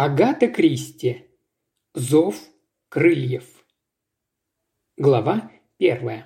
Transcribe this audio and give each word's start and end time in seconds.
Агата 0.00 0.46
Кристи. 0.46 1.24
Зов 1.92 2.36
крыльев. 2.88 3.42
Глава 4.96 5.50
первая. 5.76 6.24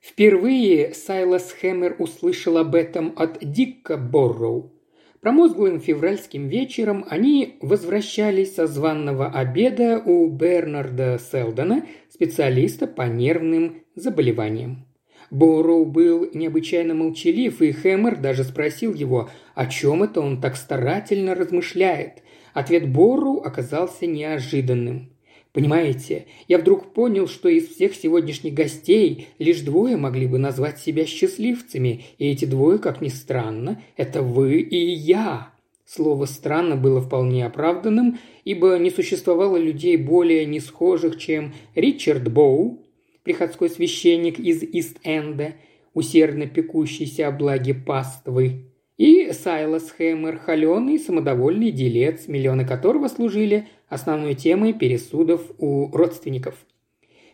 Впервые 0.00 0.94
Сайлас 0.94 1.52
Хэммер 1.52 1.96
услышал 1.98 2.56
об 2.56 2.74
этом 2.74 3.12
от 3.14 3.40
Дикка 3.42 3.98
Борроу. 3.98 4.72
Промозглым 5.20 5.80
февральским 5.80 6.48
вечером 6.48 7.04
они 7.10 7.58
возвращались 7.60 8.54
со 8.54 8.66
званного 8.66 9.26
обеда 9.26 10.02
у 10.02 10.26
Бернарда 10.30 11.18
Селдона, 11.18 11.84
специалиста 12.08 12.86
по 12.86 13.02
нервным 13.02 13.84
заболеваниям. 13.96 14.86
Борроу 15.30 15.84
был 15.84 16.30
необычайно 16.32 16.94
молчалив, 16.94 17.60
и 17.60 17.72
Хэммер 17.72 18.16
даже 18.16 18.44
спросил 18.44 18.94
его, 18.94 19.28
о 19.54 19.66
чем 19.66 20.04
это 20.04 20.22
он 20.22 20.40
так 20.40 20.56
старательно 20.56 21.34
размышляет. 21.34 22.22
Ответ 22.56 22.90
Борроу 22.90 23.42
оказался 23.42 24.06
неожиданным. 24.06 25.10
Понимаете, 25.52 26.24
я 26.48 26.56
вдруг 26.56 26.94
понял, 26.94 27.28
что 27.28 27.50
из 27.50 27.68
всех 27.68 27.94
сегодняшних 27.94 28.54
гостей 28.54 29.28
лишь 29.38 29.60
двое 29.60 29.98
могли 29.98 30.26
бы 30.26 30.38
назвать 30.38 30.78
себя 30.78 31.04
счастливцами, 31.04 32.06
и 32.16 32.30
эти 32.30 32.46
двое, 32.46 32.78
как 32.78 33.02
ни 33.02 33.08
странно, 33.08 33.82
это 33.98 34.22
вы 34.22 34.60
и 34.60 34.74
я. 34.74 35.50
Слово 35.84 36.24
«странно» 36.24 36.76
было 36.76 37.02
вполне 37.02 37.44
оправданным, 37.44 38.20
ибо 38.46 38.78
не 38.78 38.88
существовало 38.88 39.58
людей 39.58 39.98
более 39.98 40.46
несхожих, 40.46 41.18
чем 41.18 41.52
Ричард 41.74 42.32
Боу, 42.32 42.86
приходской 43.22 43.68
священник 43.68 44.38
из 44.38 44.62
Ист-Энда, 44.62 45.56
усердно 45.92 46.46
пекущийся 46.46 47.28
о 47.28 47.32
благе 47.32 47.74
паствы, 47.74 48.65
и 48.96 49.32
Сайлас 49.32 49.90
Хэммер, 49.90 50.38
холеный, 50.38 50.98
самодовольный 50.98 51.70
делец, 51.70 52.28
миллионы 52.28 52.66
которого 52.66 53.08
служили 53.08 53.68
основной 53.88 54.34
темой 54.34 54.72
пересудов 54.72 55.42
у 55.58 55.90
родственников. 55.92 56.54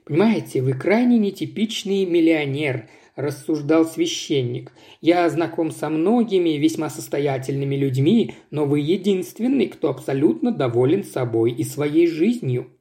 «Понимаете, 0.04 0.62
вы 0.62 0.72
крайне 0.72 1.18
нетипичный 1.18 2.04
миллионер»,– 2.04 2.88
рассуждал 3.14 3.84
священник. 3.84 4.72
«Я 5.00 5.28
знаком 5.28 5.70
со 5.70 5.88
многими 5.88 6.50
весьма 6.50 6.90
состоятельными 6.90 7.76
людьми, 7.76 8.34
но 8.50 8.64
вы 8.66 8.80
единственный, 8.80 9.68
кто 9.68 9.90
абсолютно 9.90 10.50
доволен 10.50 11.04
собой 11.04 11.52
и 11.52 11.62
своей 11.62 12.08
жизнью. 12.08 12.72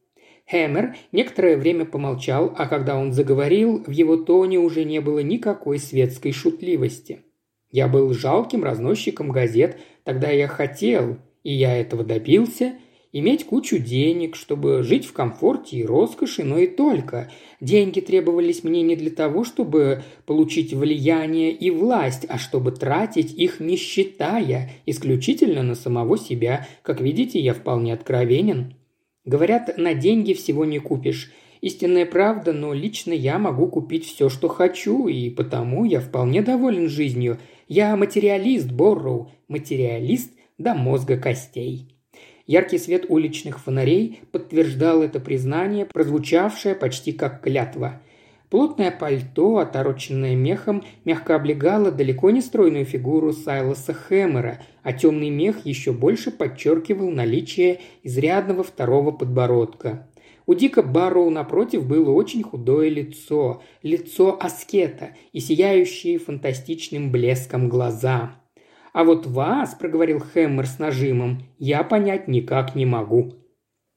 Хэммер 0.50 0.96
некоторое 1.12 1.56
время 1.56 1.86
помолчал, 1.86 2.54
а 2.58 2.66
когда 2.66 2.98
он 2.98 3.14
заговорил, 3.14 3.84
в 3.86 3.92
его 3.92 4.18
тоне 4.18 4.58
уже 4.58 4.84
не 4.84 5.00
было 5.00 5.20
никакой 5.20 5.78
светской 5.78 6.32
шутливости. 6.32 7.24
«Я 7.72 7.88
был 7.88 8.14
жалким 8.14 8.64
разносчиком 8.64 9.32
газет, 9.32 9.80
тогда 10.04 10.30
я 10.30 10.48
хотел, 10.48 11.18
и 11.44 11.54
я 11.54 11.78
этого 11.78 12.04
добился, 12.04 12.74
иметь 13.14 13.46
кучу 13.46 13.78
денег, 13.78 14.36
чтобы 14.36 14.84
жить 14.84 15.06
в 15.06 15.14
комфорте 15.14 15.78
и 15.78 15.86
роскоши, 15.86 16.44
но 16.44 16.58
и 16.58 16.68
только. 16.68 17.32
Деньги 17.60 18.00
требовались 18.00 18.64
мне 18.64 18.82
не 18.82 18.96
для 18.96 19.12
того, 19.12 19.44
чтобы 19.44 20.04
получить 20.26 20.74
влияние 20.74 21.52
и 21.52 21.72
власть, 21.72 22.26
а 22.28 22.38
чтобы 22.38 22.72
тратить 22.72 23.34
их 23.34 23.60
не 23.60 23.76
считая, 23.78 24.72
исключительно 24.86 25.64
на 25.64 25.76
самого 25.76 26.18
себя. 26.18 26.68
Как 26.82 27.02
видите, 27.02 27.40
я 27.40 27.54
вполне 27.54 27.94
откровенен. 27.94 28.76
Говорят, 29.24 29.78
на 29.78 29.94
деньги 29.94 30.34
всего 30.34 30.66
не 30.66 30.80
купишь. 30.80 31.32
Истинная 31.62 32.08
правда, 32.08 32.54
но 32.54 32.74
лично 32.74 33.14
я 33.14 33.38
могу 33.38 33.68
купить 33.68 34.06
все, 34.06 34.30
что 34.30 34.48
хочу, 34.48 35.08
и 35.08 35.30
потому 35.30 35.86
я 35.86 36.00
вполне 36.00 36.42
доволен 36.42 36.90
жизнью. 36.90 37.38
Я 37.68 37.96
материалист, 37.96 38.72
Борроу, 38.72 39.32
материалист 39.48 40.34
до 40.58 40.74
мозга 40.74 41.18
костей. 41.18 41.96
Яркий 42.48 42.80
свет 42.80 43.06
уличных 43.08 43.60
фонарей 43.60 44.22
подтверждал 44.32 45.04
это 45.04 45.20
признание, 45.20 45.86
прозвучавшее 45.86 46.74
почти 46.74 47.12
как 47.12 47.42
клятва. 47.42 48.02
Плотное 48.50 48.92
пальто, 48.92 49.60
отороченное 49.60 50.36
мехом, 50.36 50.84
мягко 51.06 51.36
облегало 51.36 51.92
далеко 51.92 52.32
не 52.32 52.42
стройную 52.42 52.84
фигуру 52.86 53.32
Сайлоса 53.32 53.94
Хэммера, 53.94 54.62
а 54.84 54.92
темный 54.92 55.30
мех 55.30 55.66
еще 55.66 55.94
больше 55.94 56.32
подчеркивал 56.32 57.12
наличие 57.12 57.80
изрядного 58.04 58.64
второго 58.64 59.12
подбородка. 59.12 60.08
У 60.46 60.54
Дика 60.54 60.82
Барроу 60.82 61.30
напротив 61.30 61.88
было 61.88 62.12
очень 62.12 62.44
худое 62.44 62.90
лицо, 62.90 63.62
лицо 63.84 64.38
аскета 64.40 65.16
и 65.32 65.40
сияющие 65.40 66.18
фантастичным 66.18 67.12
блеском 67.12 67.70
глаза. 67.70 68.42
«А 68.94 69.04
вот 69.04 69.26
вас»,– 69.26 69.76
проговорил 69.80 70.20
Хэммер 70.20 70.66
с 70.66 70.80
нажимом,– 70.80 71.44
«я 71.58 71.84
понять 71.84 72.28
никак 72.28 72.76
не 72.76 72.86
могу». 72.86 73.34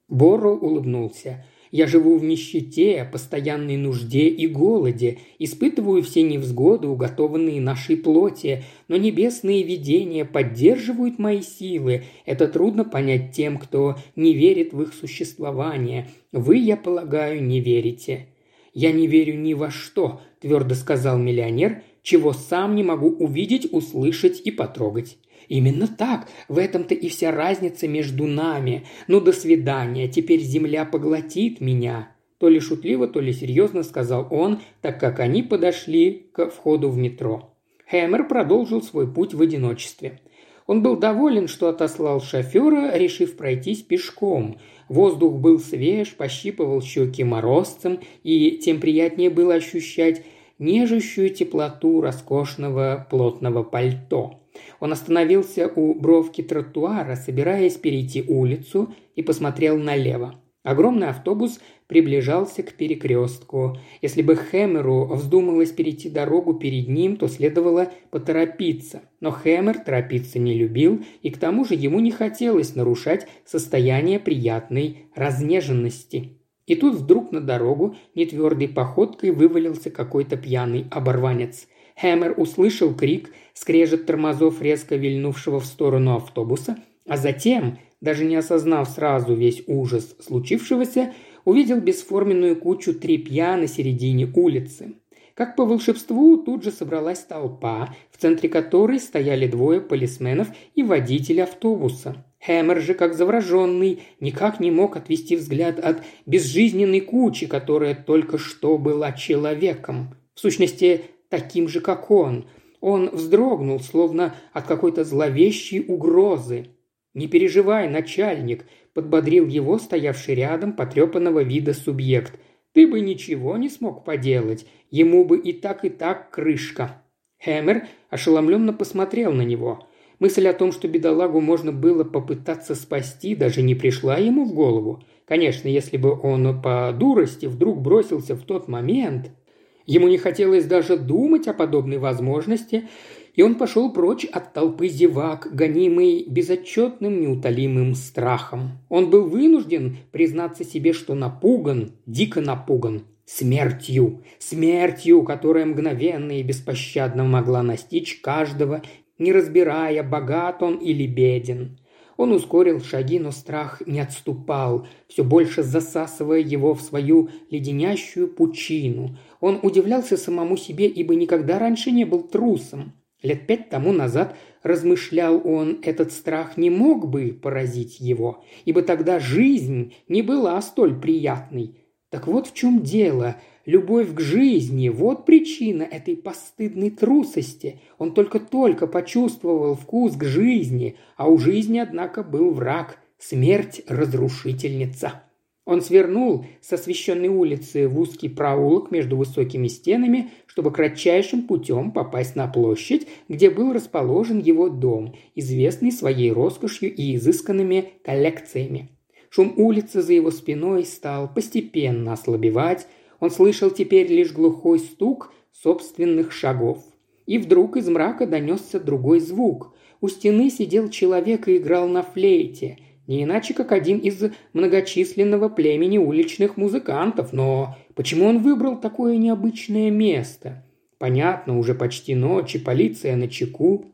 Борроу 0.07 0.57
улыбнулся– 0.57 1.45
я 1.75 1.87
живу 1.87 2.17
в 2.17 2.23
нищете, 2.23 3.05
постоянной 3.11 3.75
нужде 3.75 4.29
и 4.29 4.47
голоде, 4.47 5.17
испытываю 5.39 6.03
все 6.03 6.23
невзгоды, 6.23 6.87
уготованные 6.87 7.59
нашей 7.59 7.97
плоти, 7.97 8.63
но 8.87 8.95
небесные 8.95 9.61
видения 9.61 10.23
поддерживают 10.23 11.19
мои 11.19 11.41
силы. 11.41 12.03
Это 12.25 12.47
трудно 12.47 12.85
понять 12.85 13.33
тем, 13.33 13.57
кто 13.57 13.97
не 14.15 14.33
верит 14.33 14.71
в 14.71 14.81
их 14.83 14.93
существование. 14.93 16.09
Вы, 16.31 16.59
я 16.59 16.77
полагаю, 16.77 17.43
не 17.43 17.59
верите». 17.59 18.27
«Я 18.73 18.91
не 18.91 19.07
верю 19.07 19.37
ни 19.37 19.53
во 19.53 19.69
что»,– 19.69 20.21
твердо 20.41 20.75
сказал 20.75 21.17
миллионер,– 21.17 21.81
«чего 22.03 22.33
сам 22.33 22.75
не 22.75 22.83
могу 22.83 23.09
увидеть, 23.09 23.71
услышать 23.71 24.41
и 24.41 24.51
потрогать. 24.51 25.17
Именно 25.47 25.87
так. 25.87 26.27
В 26.47 26.57
этом-то 26.57 26.93
и 26.93 27.09
вся 27.09 27.31
разница 27.31 27.87
между 27.87 28.25
нами. 28.25 28.85
Ну, 29.07 29.21
до 29.21 29.31
свидания. 29.31 30.07
Теперь 30.07 30.41
земля 30.41 30.85
поглотит 30.85 31.61
меня. 31.61 32.11
То 32.37 32.49
ли 32.49 32.59
шутливо, 32.59 33.07
то 33.07 33.19
ли 33.21 33.31
серьезно 33.31 33.83
сказал 33.83 34.27
он, 34.29 34.59
так 34.81 34.99
как 34.99 35.19
они 35.19 35.41
подошли 35.41 36.27
к 36.33 36.49
входу 36.49 36.89
в 36.89 36.97
метро. 36.97 37.55
Хэммер 37.89 38.27
продолжил 38.27 38.81
свой 38.81 39.11
путь 39.11 39.33
в 39.33 39.41
одиночестве. 39.41 40.19
Он 40.67 40.81
был 40.81 40.97
доволен, 40.97 41.47
что 41.47 41.69
отослал 41.69 42.21
шофера, 42.21 42.97
решив 42.97 43.37
пройтись 43.37 43.83
пешком. 43.83 44.57
Воздух 44.89 45.35
был 45.35 45.59
свеж, 45.59 46.15
пощипывал 46.15 46.81
щеки 46.81 47.23
морозцем, 47.23 47.99
и 48.23 48.57
тем 48.57 48.79
приятнее 48.79 49.29
было 49.29 49.55
ощущать 49.55 50.23
нежущую 50.57 51.29
теплоту 51.29 52.01
роскошного 52.01 53.05
плотного 53.09 53.63
пальто. 53.63 54.44
Он 54.79 54.91
остановился 54.91 55.67
у 55.67 55.93
бровки 55.93 56.41
тротуара, 56.41 57.15
собираясь 57.15 57.75
перейти 57.75 58.23
улицу, 58.27 58.93
и 59.15 59.21
посмотрел 59.21 59.77
налево. 59.77 60.41
Огромный 60.65 61.09
автобус 61.09 61.59
приближался 61.85 62.63
к 62.63 62.73
перекрестку. 62.73 63.77
Если 64.01 64.23
бы 64.23 64.35
Хэмеру 64.35 65.05
вздумалось 65.13 65.69
перейти 65.69 66.09
дорогу 66.09 66.55
перед 66.55 66.89
ним, 66.89 67.17
то 67.17 67.27
следовало 67.27 67.91
поторопиться. 68.09 69.03
Но 69.19 69.29
Хэмер 69.29 69.77
торопиться 69.77 70.39
не 70.39 70.55
любил, 70.55 71.05
и 71.21 71.29
к 71.29 71.37
тому 71.37 71.65
же 71.65 71.75
ему 71.75 71.99
не 71.99 72.09
хотелось 72.09 72.73
нарушать 72.75 73.27
состояние 73.45 74.19
приятной 74.19 75.05
разнеженности. 75.13 76.39
И 76.65 76.75
тут 76.75 76.95
вдруг 76.95 77.31
на 77.31 77.41
дорогу 77.41 77.95
нетвердой 78.15 78.67
походкой 78.67 79.29
вывалился 79.29 79.91
какой-то 79.91 80.35
пьяный 80.35 80.87
оборванец. 80.89 81.67
Хэмер 81.95 82.35
услышал 82.37 82.93
крик, 82.93 83.31
скрежет 83.53 84.05
тормозов 84.05 84.61
резко 84.61 84.95
вильнувшего 84.95 85.59
в 85.59 85.65
сторону 85.65 86.15
автобуса, 86.15 86.77
а 87.07 87.17
затем, 87.17 87.79
даже 88.01 88.25
не 88.25 88.35
осознав 88.35 88.89
сразу 88.89 89.33
весь 89.33 89.63
ужас 89.67 90.15
случившегося, 90.19 91.13
увидел 91.45 91.79
бесформенную 91.79 92.55
кучу 92.55 92.93
тряпья 92.93 93.55
на 93.55 93.67
середине 93.67 94.27
улицы. 94.33 94.95
Как 95.35 95.57
по 95.57 95.65
волшебству, 95.65 96.37
тут 96.37 96.63
же 96.63 96.71
собралась 96.71 97.19
толпа, 97.19 97.93
в 98.09 98.17
центре 98.17 98.47
которой 98.47 98.99
стояли 98.99 99.47
двое 99.47 99.81
полисменов 99.81 100.47
и 100.75 100.83
водитель 100.83 101.41
автобуса. 101.41 102.25
Хэмер 102.45 102.81
же, 102.81 102.93
как 102.93 103.15
завраженный, 103.15 104.03
никак 104.21 104.59
не 104.61 104.71
мог 104.71 104.95
отвести 104.95 105.35
взгляд 105.35 105.79
от 105.79 106.03
безжизненной 106.25 107.01
кучи, 107.01 107.47
которая 107.47 107.95
только 107.95 108.37
что 108.37 108.77
была 108.77 109.11
человеком. 109.11 110.15
В 110.35 110.39
сущности, 110.39 111.01
таким 111.29 111.67
же, 111.67 111.81
как 111.81 112.11
он. 112.11 112.45
Он 112.81 113.09
вздрогнул, 113.09 113.79
словно 113.79 114.35
от 114.53 114.67
какой-то 114.67 115.03
зловещей 115.03 115.83
угрозы. 115.87 116.67
«Не 117.13 117.27
переживай, 117.27 117.89
начальник»,– 117.89 118.65
подбодрил 118.93 119.47
его 119.47 119.79
стоявший 119.79 120.35
рядом 120.35 120.73
потрепанного 120.73 121.41
вида 121.41 121.73
субъект. 121.73 122.37
«Ты 122.73 122.87
бы 122.87 122.99
ничего 122.99 123.57
не 123.57 123.69
смог 123.69 124.03
поделать. 124.03 124.67
Ему 124.91 125.23
бы 125.25 125.37
и 125.39 125.53
так, 125.53 125.85
и 125.85 125.89
так 125.89 126.29
крышка». 126.29 127.01
Хэмер 127.43 127.87
ошеломленно 128.09 128.73
посмотрел 128.73 129.31
на 129.31 129.43
него. 129.43 129.87
Мысль 130.19 130.47
о 130.47 130.53
том, 130.53 130.71
что 130.71 130.87
бедолагу 130.87 131.41
можно 131.41 131.71
было 131.71 132.03
попытаться 132.03 132.75
спасти, 132.75 133.35
даже 133.35 133.61
не 133.61 133.75
пришла 133.75 134.17
ему 134.17 134.45
в 134.45 134.53
голову. 134.53 135.03
Конечно, 135.25 135.67
если 135.67 135.97
бы 135.97 136.17
он 136.21 136.61
по 136.61 136.93
дурости 136.97 137.45
вдруг 137.45 137.81
бросился 137.81 138.35
в 138.35 138.43
тот 138.43 138.67
момент– 138.67 139.31
Ему 139.85 140.07
не 140.07 140.17
хотелось 140.17 140.65
даже 140.65 140.97
думать 140.97 141.47
о 141.47 141.53
подобной 141.53 141.97
возможности, 141.97 142.87
и 143.35 143.41
он 143.43 143.55
пошел 143.55 143.91
прочь 143.91 144.25
от 144.25 144.53
толпы 144.53 144.87
зевак, 144.87 145.49
гонимый 145.51 146.25
безотчетным 146.27 147.19
неутолимым 147.21 147.93
страхом. 147.93 148.79
Он 148.89 149.09
был 149.09 149.27
вынужден 149.27 149.97
признаться 150.11 150.63
себе, 150.63 150.93
что 150.93 151.13
напуган, 151.13 151.91
дико 152.05 152.41
напуган, 152.41 153.03
смертью, 153.25 154.23
смертью, 154.39 155.23
которая 155.23 155.65
мгновенно 155.65 156.39
и 156.39 156.43
беспощадно 156.43 157.25
могла 157.25 157.61
настичь 157.61 158.21
каждого, 158.21 158.81
не 159.17 159.33
разбирая, 159.33 160.03
богат 160.03 160.63
он 160.63 160.75
или 160.77 161.05
беден. 161.05 161.77
Он 162.17 162.31
ускорил 162.31 162.81
шаги, 162.81 163.19
но 163.19 163.31
страх 163.31 163.81
не 163.85 163.99
отступал, 163.99 164.87
все 165.07 165.23
больше 165.23 165.63
засасывая 165.63 166.39
его 166.39 166.73
в 166.73 166.81
свою 166.81 167.29
леденящую 167.49 168.27
пучину. 168.27 169.17
Он 169.41 169.59
удивлялся 169.61 170.17
самому 170.17 170.57
себе, 170.57 170.87
ибо 170.87 171.15
никогда 171.15 171.59
раньше 171.59 171.91
не 171.91 172.05
был 172.05 172.23
трусом. 172.23 172.93
Лет 173.21 173.47
пять 173.47 173.69
тому 173.69 173.91
назад, 173.91 174.35
размышлял 174.61 175.41
он, 175.43 175.79
этот 175.81 176.11
страх 176.11 176.57
не 176.57 176.69
мог 176.69 177.09
бы 177.09 177.37
поразить 177.41 177.99
его, 177.99 178.43
ибо 178.65 178.81
тогда 178.81 179.19
жизнь 179.19 179.93
не 180.07 180.21
была 180.21 180.61
столь 180.61 180.99
приятной. 180.99 181.79
Так 182.09 182.27
вот 182.27 182.47
в 182.47 182.53
чем 182.53 182.81
дело– 182.81 183.35
Любовь 183.65 184.13
к 184.13 184.19
жизни– 184.19 184.89
вот 184.89 185.25
причина 185.25 185.81
этой 185.81 186.15
постыдной 186.15 186.91
трусости. 186.91 187.81
Он 187.97 188.13
только-только 188.13 188.85
почувствовал 188.85 189.73
вкус 189.73 190.15
к 190.15 190.23
жизни, 190.23 190.97
а 191.17 191.27
у 191.27 191.39
жизни, 191.39 191.79
однако, 191.79 192.21
был 192.21 192.51
враг– 192.51 192.99
смерть-разрушительница. 193.17 195.23
Он 195.65 195.81
свернул 195.81 196.45
с 196.61 196.73
освещенной 196.73 197.29
улицы 197.29 197.87
в 197.87 197.99
узкий 197.99 198.29
проулок 198.29 198.91
между 198.91 199.17
высокими 199.17 199.67
стенами, 199.67 200.29
чтобы 200.45 200.71
кратчайшим 200.71 201.47
путем 201.47 201.91
попасть 201.91 202.35
на 202.35 202.47
площадь, 202.47 203.07
где 203.29 203.49
был 203.49 203.73
расположен 203.73 204.37
его 204.37 204.69
дом, 204.69 205.15
известный 205.33 205.91
своей 205.91 206.31
роскошью 206.31 206.93
и 206.93 207.15
изысканными 207.15 207.93
коллекциями. 208.03 208.91
Шум 209.31 209.55
улицы 209.57 210.03
за 210.03 210.13
его 210.13 210.29
спиной 210.29 210.85
стал 210.85 211.33
постепенно 211.33 212.13
ослабевать, 212.13 212.85
он 213.25 213.31
слышал 213.31 213.71
теперь 213.71 214.07
лишь 214.07 214.31
глухой 214.31 214.77
стук 214.77 215.33
собственных 215.51 216.31
шагов. 216.31 216.83
И 217.25 217.39
вдруг 217.39 217.75
из 217.75 217.89
мрака 217.89 218.27
донесся 218.27 218.79
другой 218.79 219.19
звук. 219.19 219.73
У 219.99 220.09
стены 220.09 220.51
сидел 220.51 220.89
человек 220.89 221.47
и 221.47 221.57
играл 221.57 221.87
на 221.87 222.03
флейте. 222.03 222.77
Не 223.07 223.23
иначе, 223.23 223.55
как 223.55 223.71
один 223.71 223.97
из 223.97 224.23
многочисленного 224.53 225.49
племени 225.49 225.97
уличных 225.97 226.55
музыкантов. 226.55 227.33
Но 227.33 227.75
почему 227.95 228.25
он 228.25 228.43
выбрал 228.43 228.79
такое 228.79 229.17
необычное 229.17 229.89
место? 229.89 230.63
Понятно, 230.99 231.57
уже 231.57 231.73
почти 231.73 232.13
ночь, 232.13 232.53
и 232.53 232.59
полиция 232.59 233.15
на 233.15 233.27
чеку. 233.27 233.85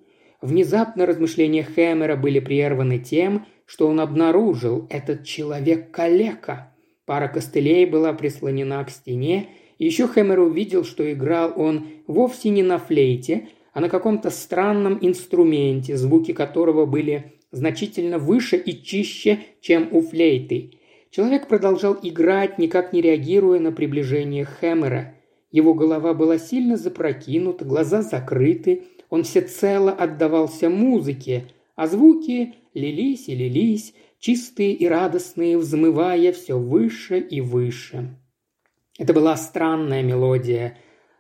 Внезапно 0.41 1.05
размышления 1.05 1.63
Хэмера 1.63 2.17
были 2.17 2.39
прерваны 2.39 2.99
тем, 2.99 3.45
что 3.65 3.87
он 3.87 4.01
обнаружил 4.01 4.87
этот 4.89 5.23
человек-калека– 5.23 6.67
Пара 7.11 7.27
костылей 7.27 7.85
была 7.85 8.13
прислонена 8.13 8.81
к 8.85 8.89
стене, 8.89 9.49
и 9.77 9.85
еще 9.85 10.07
Хэмер 10.07 10.39
увидел, 10.39 10.85
что 10.85 11.11
играл 11.11 11.51
он 11.57 11.87
вовсе 12.07 12.47
не 12.47 12.63
на 12.63 12.77
флейте, 12.77 13.49
а 13.73 13.81
на 13.81 13.89
каком-то 13.89 14.29
странном 14.29 14.97
инструменте, 15.01 15.97
звуки 15.97 16.31
которого 16.31 16.85
были 16.85 17.33
значительно 17.51 18.17
выше 18.17 18.55
и 18.55 18.81
чище, 18.81 19.39
чем 19.59 19.89
у 19.91 20.01
флейты. 20.01 20.71
Человек 21.09 21.49
продолжал 21.49 21.97
играть, 22.01 22.57
никак 22.57 22.93
не 22.93 23.01
реагируя 23.01 23.59
на 23.59 23.73
приближение 23.73 24.45
Хэмера. 24.45 25.13
Его 25.51 25.73
голова 25.73 26.13
была 26.13 26.37
сильно 26.37 26.77
запрокинута, 26.77 27.65
глаза 27.65 28.03
закрыты, 28.03 28.83
он 29.09 29.23
всецело 29.23 29.91
отдавался 29.91 30.69
музыке, 30.69 31.43
а 31.75 31.87
звуки 31.87 32.53
лились 32.73 33.27
и 33.27 33.35
лились, 33.35 33.93
чистые 34.21 34.73
и 34.73 34.87
радостные, 34.87 35.57
взмывая 35.57 36.31
все 36.31 36.57
выше 36.57 37.19
и 37.19 37.41
выше. 37.41 38.15
Это 38.97 39.13
была 39.13 39.35
странная 39.35 40.03
мелодия. 40.03 40.77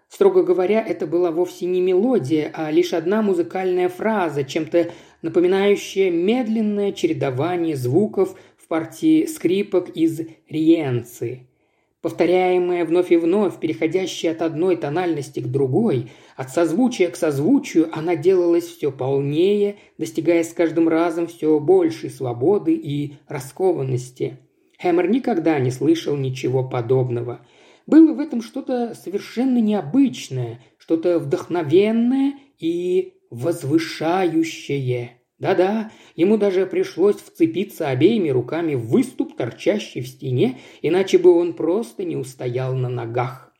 Строго 0.07 0.43
говоря, 0.43 0.85
это 0.85 1.07
была 1.07 1.31
вовсе 1.31 1.65
не 1.65 1.81
мелодия, 1.81 2.51
а 2.53 2.71
лишь 2.71 2.93
одна 2.93 3.21
музыкальная 3.21 3.89
фраза, 3.89 4.43
чем-то 4.43 4.91
напоминающая 5.21 6.11
медленное 6.11 6.91
чередование 6.91 7.75
звуков 7.75 8.39
в 8.57 8.67
партии 8.67 9.25
скрипок 9.25 9.89
из 9.89 10.21
Риенцы 10.47 11.47
повторяемая 12.01 12.83
вновь 12.83 13.11
и 13.11 13.17
вновь, 13.17 13.59
переходящая 13.59 14.31
от 14.31 14.41
одной 14.41 14.75
тональности 14.75 15.39
к 15.39 15.47
другой, 15.47 16.11
от 16.35 16.49
созвучия 16.49 17.09
к 17.09 17.15
созвучию, 17.15 17.89
она 17.91 18.15
делалась 18.15 18.65
все 18.65 18.91
полнее, 18.91 19.77
достигая 19.97 20.43
с 20.43 20.53
каждым 20.53 20.89
разом 20.89 21.27
все 21.27 21.59
большей 21.59 22.09
свободы 22.09 22.73
и 22.73 23.15
раскованности. 23.27 24.39
Хэмер 24.79 25.09
никогда 25.09 25.59
не 25.59 25.69
слышал 25.69 26.17
ничего 26.17 26.67
подобного. 26.67 27.45
Было 27.85 28.13
в 28.13 28.19
этом 28.19 28.41
что-то 28.41 28.95
совершенно 28.95 29.59
необычное, 29.59 30.59
что-то 30.77 31.19
вдохновенное 31.19 32.33
и 32.59 33.13
возвышающее. 33.29 35.20
Да-да, 35.41 35.89
ему 36.15 36.37
даже 36.37 36.67
пришлось 36.67 37.15
вцепиться 37.15 37.89
обеими 37.89 38.29
руками 38.29 38.75
в 38.75 38.85
выступ, 38.89 39.35
торчащий 39.35 40.01
в 40.01 40.07
стене, 40.07 40.59
иначе 40.83 41.17
бы 41.17 41.35
он 41.35 41.53
просто 41.53 42.03
не 42.03 42.15
устоял 42.15 42.75
на 42.75 42.89
ногах. 42.89 43.51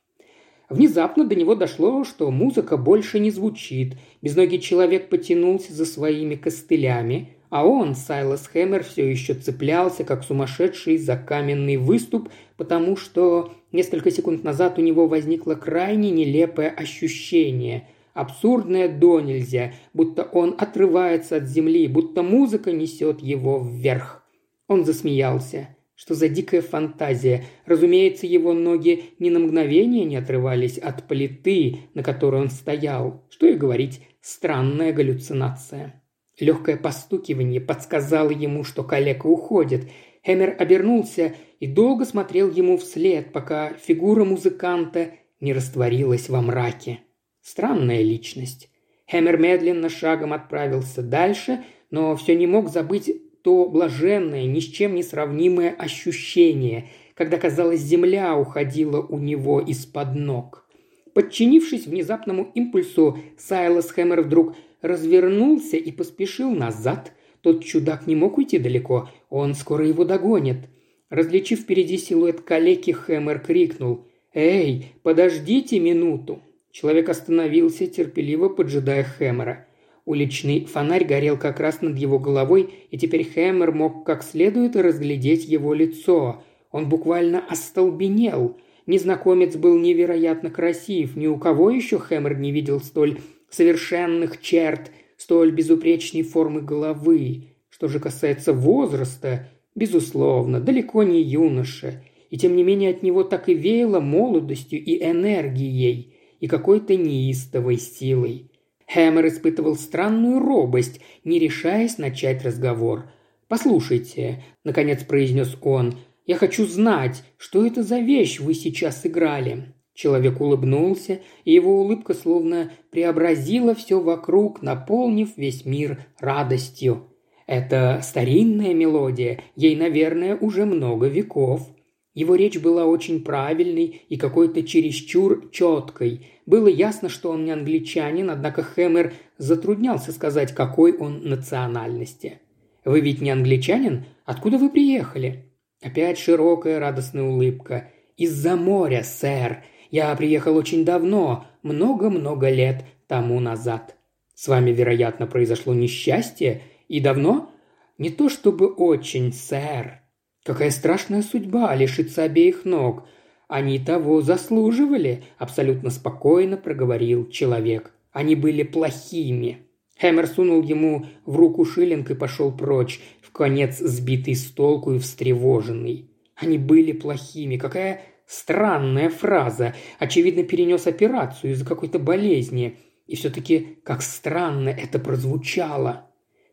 Внезапно 0.70 1.26
до 1.26 1.34
него 1.34 1.56
дошло, 1.56 2.04
что 2.04 2.30
музыка 2.30 2.78
больше 2.78 3.18
не 3.18 3.32
звучит. 3.32 3.98
Безногий 4.22 4.60
человек 4.60 5.10
потянулся 5.10 5.74
за 5.74 5.86
своими 5.86 6.36
костылями, 6.36 7.30
а 7.50 7.66
он, 7.66 7.96
Сайлас 7.96 8.46
Хэммер, 8.46 8.84
все 8.84 9.10
еще 9.10 9.34
цеплялся, 9.34 10.04
как 10.04 10.24
сумасшедший, 10.24 11.00
за 11.00 11.18
каменный 11.18 11.78
выступ, 11.78 12.30
потому 12.58 12.96
что 12.96 13.56
несколько 13.72 14.12
секунд 14.12 14.44
назад 14.44 14.78
у 14.78 14.84
него 14.84 15.08
возникло 15.08 15.56
крайне 15.56 16.12
нелепое 16.12 16.70
ощущение– 16.70 17.88
абсурдное 18.14 18.88
до 18.88 19.20
нельзя, 19.20 19.74
будто 19.94 20.24
он 20.24 20.56
отрывается 20.58 21.38
от 21.38 21.46
земли, 21.46 21.88
будто 21.88 22.24
музыка 22.24 22.72
несет 22.72 23.22
его 23.22 23.60
вверх. 23.60 24.24
Он 24.68 24.86
засмеялся. 24.86 25.76
Что 25.96 26.16
за 26.16 26.30
дикая 26.30 26.62
фантазия? 26.62 27.46
Разумеется, 27.68 28.26
его 28.26 28.54
ноги 28.54 29.04
ни 29.20 29.30
на 29.30 29.38
мгновение 29.38 30.04
не 30.04 30.16
отрывались 30.16 30.80
от 30.80 31.08
плиты, 31.08 31.82
на 31.94 32.02
которой 32.02 32.42
он 32.42 32.50
стоял. 32.50 33.24
Что 33.30 33.46
и 33.46 33.54
говорить, 33.54 34.02
странная 34.20 34.94
галлюцинация. 34.94 36.02
Легкое 36.40 36.78
постукивание 36.78 37.62
подсказало 37.62 38.32
ему, 38.32 38.64
что 38.64 38.84
коллега 38.84 39.28
уходит. 39.28 39.92
Хэмер 40.26 40.56
обернулся 40.58 41.36
и 41.60 41.68
долго 41.68 42.06
смотрел 42.06 42.50
ему 42.50 42.78
вслед, 42.78 43.32
пока 43.32 43.74
фигура 43.74 44.24
музыканта 44.24 45.12
не 45.40 45.54
растворилась 45.54 46.30
во 46.30 46.42
мраке. 46.42 47.02
Странная 47.42 48.02
личность. 48.02 48.70
Хэмер 49.10 49.38
медленно 49.38 49.90
шагом 49.90 50.32
отправился 50.32 51.02
дальше, 51.02 51.64
но 51.90 52.16
все 52.16 52.36
не 52.36 52.48
мог 52.48 52.70
забыть 52.70 53.12
то 53.42 53.68
блаженное, 53.68 54.46
ни 54.46 54.60
с 54.60 54.66
чем 54.66 54.96
не 54.96 55.04
сравнимое 55.04 55.72
ощущение, 55.72 56.90
когда, 57.16 57.38
казалось, 57.38 57.82
земля 57.82 58.38
уходила 58.38 59.02
у 59.02 59.18
него 59.18 59.60
из-под 59.60 60.16
ног. 60.16 60.68
Подчинившись 61.14 61.88
внезапному 61.88 62.52
импульсу, 62.54 63.18
Сайлас 63.38 63.92
Хэмер 63.92 64.22
вдруг 64.22 64.56
развернулся 64.82 65.78
и 65.78 65.92
поспешил 65.92 66.52
назад. 66.52 67.12
Тот 67.42 67.66
чудак 67.66 68.08
не 68.08 68.16
мог 68.16 68.38
уйти 68.38 68.60
далеко, 68.60 69.10
он 69.30 69.56
скоро 69.56 69.86
его 69.86 70.06
догонит. 70.06 70.70
Различив 71.10 71.62
впереди 71.62 71.98
силуэт 71.98 72.42
калеки, 72.42 72.92
Хэмер 72.92 73.40
крикнул 73.40 74.06
«Эй, 74.34 74.94
подождите 75.04 75.80
минуту!» 75.80 76.42
Человек 76.72 77.10
остановился, 77.10 77.86
терпеливо 77.88 78.48
поджидая 78.48 79.04
Хэмера. 79.04 79.68
Уличный 80.06 80.66
фонарь 80.66 81.06
горел 81.06 81.38
как 81.38 81.60
раз 81.60 81.82
над 81.82 81.98
его 81.98 82.18
головой, 82.18 82.74
и 82.90 82.98
теперь 82.98 83.30
Хэмер 83.30 83.72
мог 83.72 84.06
как 84.06 84.24
следует 84.24 84.76
разглядеть 84.76 85.46
его 85.46 85.74
лицо. 85.74 86.44
Он 86.72 86.88
буквально 86.88 87.46
остолбенел. 87.48 88.58
Незнакомец 88.88 89.56
был 89.58 89.78
невероятно 89.78 90.50
красив. 90.50 91.16
Ни 91.16 91.28
у 91.28 91.38
кого 91.38 91.70
еще 91.70 92.00
Хэмер 92.00 92.38
не 92.38 92.52
видел 92.52 92.80
столь 92.80 93.20
совершенных 93.50 94.42
черт, 94.42 94.92
столь 95.18 95.52
безупречной 95.52 96.24
формы 96.24 96.62
головы. 96.62 97.50
Что 97.70 97.90
же 97.90 98.00
касается 98.00 98.54
возраста, 98.54 99.50
безусловно, 99.76 100.60
далеко 100.62 101.04
не 101.04 101.22
юноша. 101.22 102.02
И 102.30 102.38
тем 102.38 102.56
не 102.56 102.64
менее 102.64 102.92
от 102.92 103.04
него 103.04 103.24
так 103.24 103.50
и 103.50 103.54
веяло 103.54 104.00
молодостью 104.00 104.82
и 104.84 105.04
энергией 105.04 106.11
и 106.42 106.48
какой-то 106.48 106.98
неистовой 106.98 107.78
силой. 107.78 108.52
Хэмер 108.94 109.28
испытывал 109.28 109.78
странную 109.78 110.40
робость, 110.40 111.00
не 111.24 111.40
решаясь 111.40 111.98
начать 111.98 112.44
разговор. 112.44 113.06
«Послушайте»,– 113.48 114.44
наконец 114.66 115.04
произнес 115.04 115.58
он,– 115.62 115.96
«я 116.26 116.36
хочу 116.36 116.66
знать, 116.66 117.24
что 117.38 117.66
это 117.66 117.84
за 117.84 118.00
вещь 118.00 118.42
вы 118.42 118.54
сейчас 118.54 119.06
играли». 119.06 119.74
Человек 119.94 120.40
улыбнулся, 120.42 121.20
и 121.44 121.54
его 121.54 121.82
улыбка 121.82 122.14
словно 122.14 122.72
преобразила 122.92 123.76
все 123.76 124.00
вокруг, 124.00 124.62
наполнив 124.62 125.38
весь 125.38 125.66
мир 125.66 126.06
радостью. 126.20 127.08
Это 127.46 128.00
старинная 128.02 128.74
мелодия, 128.74 129.42
ей, 129.56 129.76
наверное, 129.76 130.38
уже 130.38 130.66
много 130.66 131.08
веков. 131.08 131.68
Его 132.14 132.36
речь 132.36 132.60
была 132.60 132.86
очень 132.86 133.24
правильной 133.24 134.04
и 134.10 134.18
какой-то 134.18 134.64
чересчур 134.64 135.50
четкой. 135.52 136.28
Было 136.46 136.68
ясно, 136.68 137.08
что 137.08 137.32
он 137.32 137.46
не 137.46 137.52
англичанин, 137.52 138.30
однако 138.30 138.64
Хэмер 138.64 139.14
затруднялся 139.38 140.12
сказать, 140.12 140.54
какой 140.54 140.98
он 140.98 141.22
национальности. 141.24 142.42
«Вы 142.84 143.00
ведь 143.00 143.22
не 143.22 143.30
англичанин? 143.30 144.06
Откуда 144.26 144.58
вы 144.58 144.70
приехали?» 144.70 145.46
Опять 145.82 146.18
широкая 146.18 146.80
радостная 146.80 147.24
улыбка. 147.24 147.90
«Из-за 148.18 148.58
моря, 148.58 149.04
сэр. 149.04 149.64
Я 149.90 150.14
приехал 150.16 150.58
очень 150.58 150.84
давно, 150.84 151.46
много-много 151.64 152.50
лет 152.50 152.84
тому 153.08 153.40
назад. 153.40 153.96
С 154.36 154.48
вами, 154.48 154.72
вероятно, 154.72 155.28
произошло 155.28 155.74
несчастье? 155.74 156.64
И 156.90 157.00
давно?» 157.00 157.52
«Не 157.98 158.10
то 158.10 158.30
чтобы 158.30 158.68
очень, 158.68 159.32
сэр. 159.32 160.01
Какая 160.44 160.72
страшная 160.72 161.22
судьба 161.22 161.76
лишиться 161.76 162.24
обеих 162.24 162.66
ног. 162.66 163.08
Они 163.48 163.78
того 163.80 164.22
заслуживали, 164.22 165.24
абсолютно 165.38 165.90
спокойно 165.90 166.58
проговорил 166.58 167.30
человек. 167.30 167.94
Они 168.12 168.36
были 168.36 168.64
плохими. 168.64 169.68
Хэмер 170.00 170.26
сунул 170.26 170.64
ему 170.64 171.06
в 171.26 171.36
руку 171.36 171.64
шиллинг 171.64 172.10
и 172.10 172.16
пошел 172.16 172.52
прочь, 172.52 173.00
в 173.22 173.32
конец 173.32 173.78
сбитый 173.78 174.36
с 174.36 174.46
толку 174.46 174.94
и 174.94 175.00
встревоженный. 175.00 176.10
Они 176.36 176.58
были 176.58 176.92
плохими. 176.92 177.58
Какая 177.58 178.02
странная 178.26 179.10
фраза. 179.10 179.76
Очевидно, 180.00 180.44
перенес 180.44 180.88
операцию 180.88 181.52
из-за 181.54 181.66
какой-то 181.66 182.00
болезни. 182.00 182.80
И 183.06 183.16
все-таки 183.16 183.78
как 183.84 184.02
странно 184.02 184.70
это 184.70 184.98
прозвучало. 184.98 186.08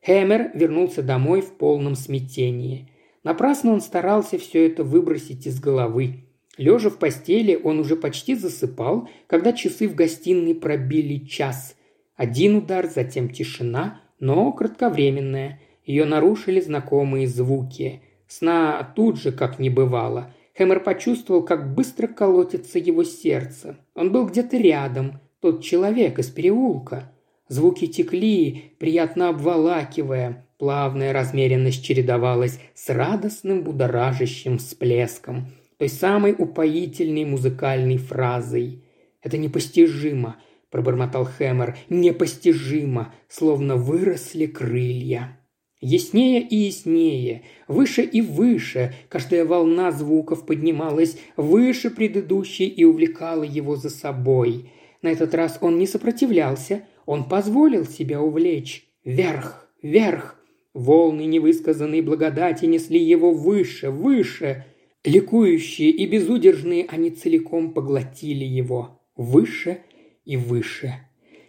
Хэмер 0.04 0.50
вернулся 0.54 1.02
домой 1.02 1.40
в 1.40 1.56
полном 1.56 1.94
смятении. 1.94 2.90
Напрасно 3.28 3.74
он 3.74 3.82
старался 3.82 4.38
все 4.38 4.66
это 4.66 4.84
выбросить 4.84 5.46
из 5.46 5.60
головы. 5.60 6.24
Лежа 6.56 6.88
в 6.88 6.96
постели, 6.96 7.60
он 7.62 7.78
уже 7.78 7.94
почти 7.94 8.34
засыпал, 8.34 9.06
когда 9.26 9.52
часы 9.52 9.86
в 9.86 9.94
гостиной 9.94 10.54
пробили 10.54 11.26
час. 11.26 11.76
Один 12.16 12.56
удар, 12.56 12.88
затем 12.88 13.28
тишина, 13.28 14.00
но 14.18 14.50
кратковременная. 14.52 15.60
Ее 15.84 16.06
нарушили 16.06 16.58
знакомые 16.58 17.26
звуки. 17.26 18.00
Сна 18.26 18.94
тут 18.96 19.20
же, 19.20 19.30
как 19.30 19.58
не 19.58 19.68
бывало. 19.68 20.32
Хэмер 20.56 20.80
почувствовал, 20.80 21.42
как 21.42 21.74
быстро 21.74 22.06
колотится 22.06 22.78
его 22.78 23.04
сердце. 23.04 23.76
Он 23.94 24.10
был 24.10 24.24
где-то 24.24 24.56
рядом, 24.56 25.20
тот 25.42 25.62
человек 25.62 26.18
из 26.18 26.30
переулка. 26.30 27.12
Звуки 27.48 27.88
текли, 27.88 28.72
приятно 28.78 29.28
обволакивая. 29.28 30.47
Плавная 30.58 31.12
размеренность 31.12 31.84
чередовалась 31.84 32.58
с 32.74 32.88
радостным 32.88 33.62
будоражащим 33.62 34.58
всплеском, 34.58 35.46
той 35.78 35.88
самой 35.88 36.34
упоительной 36.36 37.24
музыкальной 37.24 37.96
фразой. 37.96 38.82
«Это 39.22 39.38
непостижимо»,– 39.38 40.36
пробормотал 40.70 41.26
Хэмер,– 41.26 41.78
«непостижимо, 41.88 43.14
словно 43.28 43.76
выросли 43.76 44.46
крылья». 44.46 45.38
Яснее 45.80 46.42
и 46.42 46.56
яснее, 46.56 47.42
выше 47.68 48.02
и 48.02 48.20
выше, 48.20 48.94
каждая 49.08 49.44
волна 49.44 49.92
звуков 49.92 50.44
поднималась 50.44 51.16
выше 51.36 51.90
предыдущей 51.90 52.66
и 52.66 52.82
увлекала 52.82 53.44
его 53.44 53.76
за 53.76 53.90
собой. 53.90 54.72
На 55.02 55.08
этот 55.10 55.34
раз 55.34 55.58
он 55.60 55.78
не 55.78 55.86
сопротивлялся, 55.86 56.82
он 57.06 57.28
позволил 57.28 57.86
себя 57.86 58.20
увлечь. 58.20 58.88
Вверх, 59.04 59.68
вверх, 59.80 60.37
Волны 60.78 61.24
невысказанной 61.24 62.02
благодати 62.02 62.64
несли 62.66 63.02
его 63.02 63.32
выше, 63.32 63.90
выше. 63.90 64.64
Ликующие 65.04 65.90
и 65.90 66.06
безудержные 66.06 66.86
они 66.88 67.10
целиком 67.10 67.72
поглотили 67.72 68.44
его. 68.44 69.02
Выше 69.16 69.78
и 70.24 70.36
выше. 70.36 70.94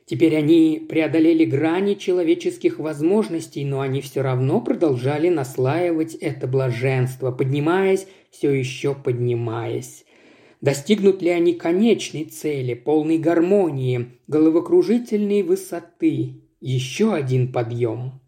Теперь 0.07 0.35
они 0.35 0.83
преодолели 0.89 1.45
грани 1.45 1.93
человеческих 1.93 2.79
возможностей, 2.79 3.63
но 3.65 3.81
они 3.81 4.01
все 4.01 4.23
равно 4.23 4.61
продолжали 4.61 5.29
наслаивать 5.29 6.15
это 6.15 6.47
блаженство, 6.47 7.31
поднимаясь, 7.31 8.07
все 8.31 8.51
еще 8.51 8.95
поднимаясь. 8.95 10.05
Достигнут 10.59 11.21
ли 11.21 11.29
они 11.29 11.53
конечной 11.53 12.23
цели, 12.23 12.73
полной 12.73 13.19
гармонии, 13.19 14.07
головокружительной 14.25 15.43
высоты? 15.43 16.41
Еще 16.59 17.13
один 17.13 17.51
подъем. 17.51 18.21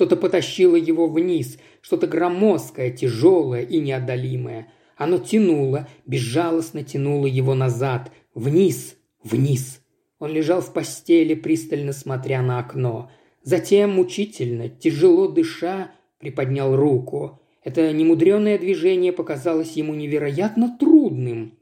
Что-то 0.00 0.16
потащило 0.16 0.76
его 0.76 1.08
вниз, 1.08 1.58
что-то 1.82 2.06
громоздкое, 2.06 2.90
тяжелое 2.90 3.60
и 3.60 3.80
неодолимое. 3.80 4.72
Оно 4.96 5.18
тянуло, 5.18 5.88
безжалостно 6.06 6.82
тянуло 6.82 7.26
его 7.26 7.54
назад, 7.54 8.10
вниз, 8.34 8.96
вниз. 9.22 9.82
Он 10.18 10.32
лежал 10.32 10.62
в 10.62 10.72
постели, 10.72 11.34
пристально 11.34 11.92
смотря 11.92 12.40
на 12.40 12.60
окно. 12.60 13.10
Затем, 13.42 13.90
мучительно, 13.90 14.70
тяжело 14.70 15.28
дыша, 15.28 15.90
приподнял 16.18 16.74
руку. 16.74 17.42
Это 17.62 17.92
немудреное 17.92 18.58
движение 18.58 19.12
показалось 19.12 19.72
ему 19.72 19.92
невероятно 19.92 20.78
трудным. 20.80 21.58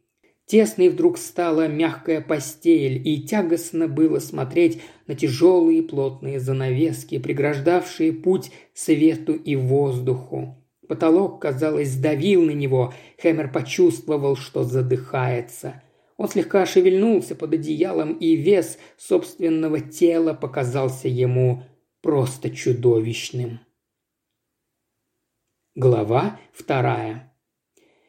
Тесной 0.49 0.89
вдруг 0.89 1.19
стала 1.19 1.69
мягкая 1.69 2.23
постель, 2.23 3.07
и 3.07 3.23
тягостно 3.23 3.87
было 3.87 4.19
смотреть 4.19 4.81
на 5.07 5.15
тяжелые 5.15 5.83
плотные 5.83 6.41
занавески, 6.41 7.19
преграждавшие 7.19 8.15
путь 8.15 8.51
свету 8.73 9.35
и 9.35 9.57
воздуху. 9.57 10.57
Потолок, 10.89 11.43
казалось, 11.43 11.91
сдавил 11.91 12.47
на 12.47 12.53
него. 12.53 12.95
Хэмер 13.21 13.53
почувствовал, 13.53 14.37
что 14.37 14.65
задыхается. 14.65 15.83
Он 16.17 16.31
слегка 16.31 16.65
шевельнулся 16.65 17.35
под 17.35 17.53
одеялом, 17.53 18.15
и 18.15 18.35
вес 18.35 18.79
собственного 18.97 19.81
тела 19.81 20.33
показался 20.33 21.09
ему 21.09 21.65
просто 22.01 22.49
чудовищным. 22.49 23.61
Глава 25.75 26.41
вторая. 26.55 27.28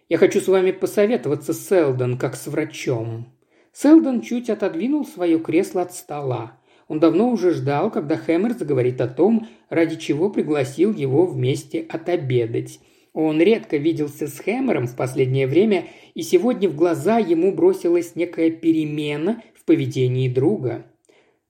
Я 0.09 0.17
хочу 0.17 0.41
с 0.41 0.47
вами 0.47 0.71
посоветоваться, 0.71 1.53
Селдон, 1.53 2.17
как 2.17 2.35
с 2.35 2.47
врачом». 2.47 3.27
Селдон 3.71 4.21
чуть 4.21 4.49
отодвинул 4.49 5.05
свое 5.05 5.39
кресло 5.39 5.83
от 5.83 5.93
стола. 5.93 6.59
Он 6.87 6.99
давно 6.99 7.29
уже 7.29 7.53
ждал, 7.53 7.91
когда 7.91 8.17
Хэмер 8.17 8.53
заговорит 8.53 8.99
о 8.99 9.07
том, 9.07 9.47
ради 9.69 9.95
чего 9.95 10.31
пригласил 10.31 10.91
его 10.91 11.27
вместе 11.27 11.85
отобедать. 11.87 12.79
Он 13.13 13.39
редко 13.39 13.77
виделся 13.77 14.27
с 14.27 14.39
Хэмером 14.39 14.87
в 14.87 14.95
последнее 14.95 15.45
время, 15.45 15.85
и 16.15 16.23
сегодня 16.23 16.67
в 16.67 16.75
глаза 16.75 17.19
ему 17.19 17.53
бросилась 17.53 18.15
некая 18.15 18.49
перемена 18.49 19.43
в 19.53 19.65
поведении 19.65 20.27
друга. 20.27 20.87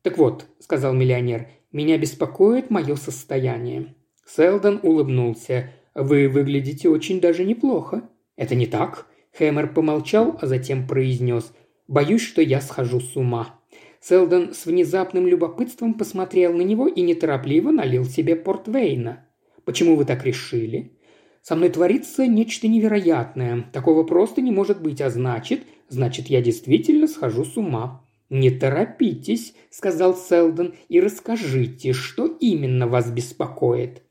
«Так 0.02 0.18
вот»,— 0.18 0.46
сказал 0.60 0.94
миллионер,— 0.94 1.48
«меня 1.72 1.98
беспокоит 1.98 2.70
мое 2.70 2.98
состояние». 2.98 3.96
Селдон 4.26 4.82
улыбнулся. 4.84 5.72
«Вы 5.96 6.28
выглядите 6.28 6.90
очень 6.90 7.22
даже 7.22 7.46
неплохо». 7.46 8.10
«Это 8.40 8.56
не 8.56 8.68
так?» 8.68 9.06
Хэмер 9.38 9.74
помолчал, 9.74 10.40
а 10.42 10.48
затем 10.48 10.88
произнес. 10.88 11.52
«Боюсь, 11.90 12.22
что 12.22 12.42
я 12.42 12.62
схожу 12.62 13.02
с 13.02 13.18
ума». 13.18 13.60
Селдон 14.00 14.54
с 14.54 14.66
внезапным 14.66 15.28
любопытством 15.28 15.94
посмотрел 15.94 16.54
на 16.54 16.62
него 16.62 16.88
и 16.88 17.02
неторопливо 17.02 17.72
налил 17.72 18.06
себе 18.06 18.38
портвейна. 18.38 19.28
«Почему 19.66 19.98
вы 19.98 20.06
так 20.06 20.24
решили?» 20.26 20.94
«Со 21.42 21.58
мной 21.58 21.70
творится 21.70 22.28
нечто 22.28 22.70
невероятное. 22.70 23.66
Такого 23.74 24.04
просто 24.04 24.40
не 24.42 24.52
может 24.52 24.82
быть, 24.82 25.02
а 25.02 25.10
значит, 25.10 25.64
значит, 25.90 26.28
я 26.28 26.42
действительно 26.42 27.08
схожу 27.08 27.44
с 27.44 27.58
ума». 27.58 28.06
«Не 28.30 28.52
торопитесь»,— 28.52 29.54
сказал 29.70 30.16
Селдон,— 30.16 30.76
«и 30.88 31.02
расскажите, 31.02 31.92
что 31.92 32.26
именно 32.26 32.88
вас 32.88 33.12
беспокоит». 33.12 34.04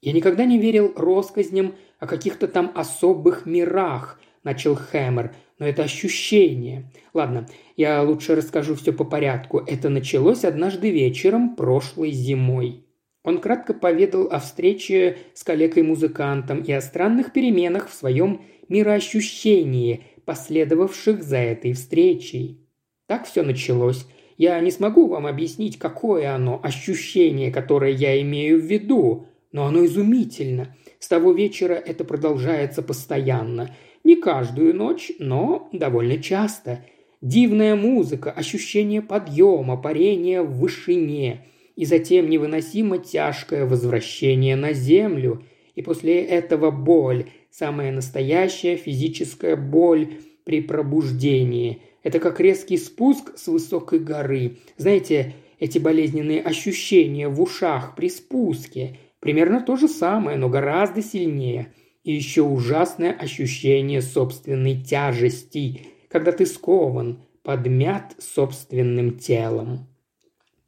«Я 0.00 0.12
никогда 0.12 0.44
не 0.44 0.58
верил 0.58 0.92
россказням 0.96 1.74
о 1.98 2.06
каких-то 2.06 2.48
там 2.48 2.72
особых 2.74 3.46
мирах»,– 3.46 4.20
начал 4.44 4.74
Хэмер. 4.74 5.34
«Но 5.58 5.66
это 5.66 5.84
ощущение. 5.84 6.90
Ладно, 7.14 7.48
я 7.76 8.02
лучше 8.02 8.34
расскажу 8.34 8.74
все 8.74 8.92
по 8.92 9.04
порядку. 9.04 9.58
Это 9.58 9.88
началось 9.88 10.44
однажды 10.44 10.90
вечером 10.90 11.56
прошлой 11.56 12.10
зимой». 12.10 12.84
Он 13.26 13.38
кратко 13.38 13.74
поведал 13.74 14.28
о 14.30 14.38
встрече 14.38 15.18
с 15.34 15.42
коллегой-музыкантом 15.42 16.62
и 16.62 16.70
о 16.70 16.80
странных 16.80 17.32
переменах 17.32 17.88
в 17.88 17.94
своем 17.94 18.42
мироощущении, 18.68 20.04
последовавших 20.24 21.24
за 21.24 21.38
этой 21.38 21.72
встречей. 21.72 22.60
Так 23.06 23.26
все 23.26 23.42
началось. 23.42 24.06
Я 24.36 24.60
не 24.60 24.70
смогу 24.70 25.08
вам 25.08 25.26
объяснить, 25.26 25.78
какое 25.78 26.34
оно 26.34 26.60
ощущение, 26.62 27.50
которое 27.50 27.92
я 27.92 28.20
имею 28.22 28.60
в 28.60 28.64
виду, 28.64 29.26
но 29.50 29.66
оно 29.66 29.84
изумительно. 29.86 30.76
С 30.98 31.08
того 31.08 31.32
вечера 31.32 31.74
это 31.74 32.04
продолжается 32.04 32.82
постоянно. 32.82 33.74
Не 34.04 34.16
каждую 34.16 34.74
ночь, 34.74 35.12
но 35.18 35.68
довольно 35.72 36.18
часто. 36.18 36.84
Дивная 37.20 37.74
музыка, 37.74 38.30
ощущение 38.30 39.02
подъема, 39.02 39.76
парения 39.76 40.42
в 40.42 40.58
вышине. 40.58 41.46
И 41.74 41.84
затем 41.84 42.30
невыносимо 42.30 42.98
тяжкое 42.98 43.66
возвращение 43.66 44.56
на 44.56 44.72
землю. 44.72 45.42
И 45.74 45.82
после 45.82 46.22
этого 46.22 46.70
боль, 46.70 47.26
самая 47.50 47.92
настоящая 47.92 48.76
физическая 48.76 49.56
боль 49.56 50.14
при 50.44 50.60
пробуждении. 50.60 51.82
Это 52.02 52.20
как 52.20 52.38
резкий 52.38 52.78
спуск 52.78 53.36
с 53.36 53.48
высокой 53.48 53.98
горы. 53.98 54.58
Знаете, 54.76 55.34
эти 55.58 55.78
болезненные 55.78 56.40
ощущения 56.40 57.28
в 57.28 57.42
ушах 57.42 57.96
при 57.96 58.08
спуске. 58.08 58.98
Примерно 59.26 59.60
то 59.60 59.74
же 59.74 59.88
самое, 59.88 60.38
но 60.38 60.48
гораздо 60.48 61.02
сильнее. 61.02 61.72
И 62.04 62.12
еще 62.12 62.42
ужасное 62.42 63.12
ощущение 63.12 64.00
собственной 64.00 64.80
тяжести– 64.80 65.82
когда 66.08 66.32
ты 66.32 66.46
скован, 66.46 67.20
подмят 67.42 68.14
собственным 68.18 69.18
телом. 69.18 69.86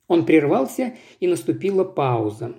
Он 0.06 0.26
прервался, 0.26 0.94
и 1.20 1.26
наступила 1.26 1.84
пауза. 1.84 2.56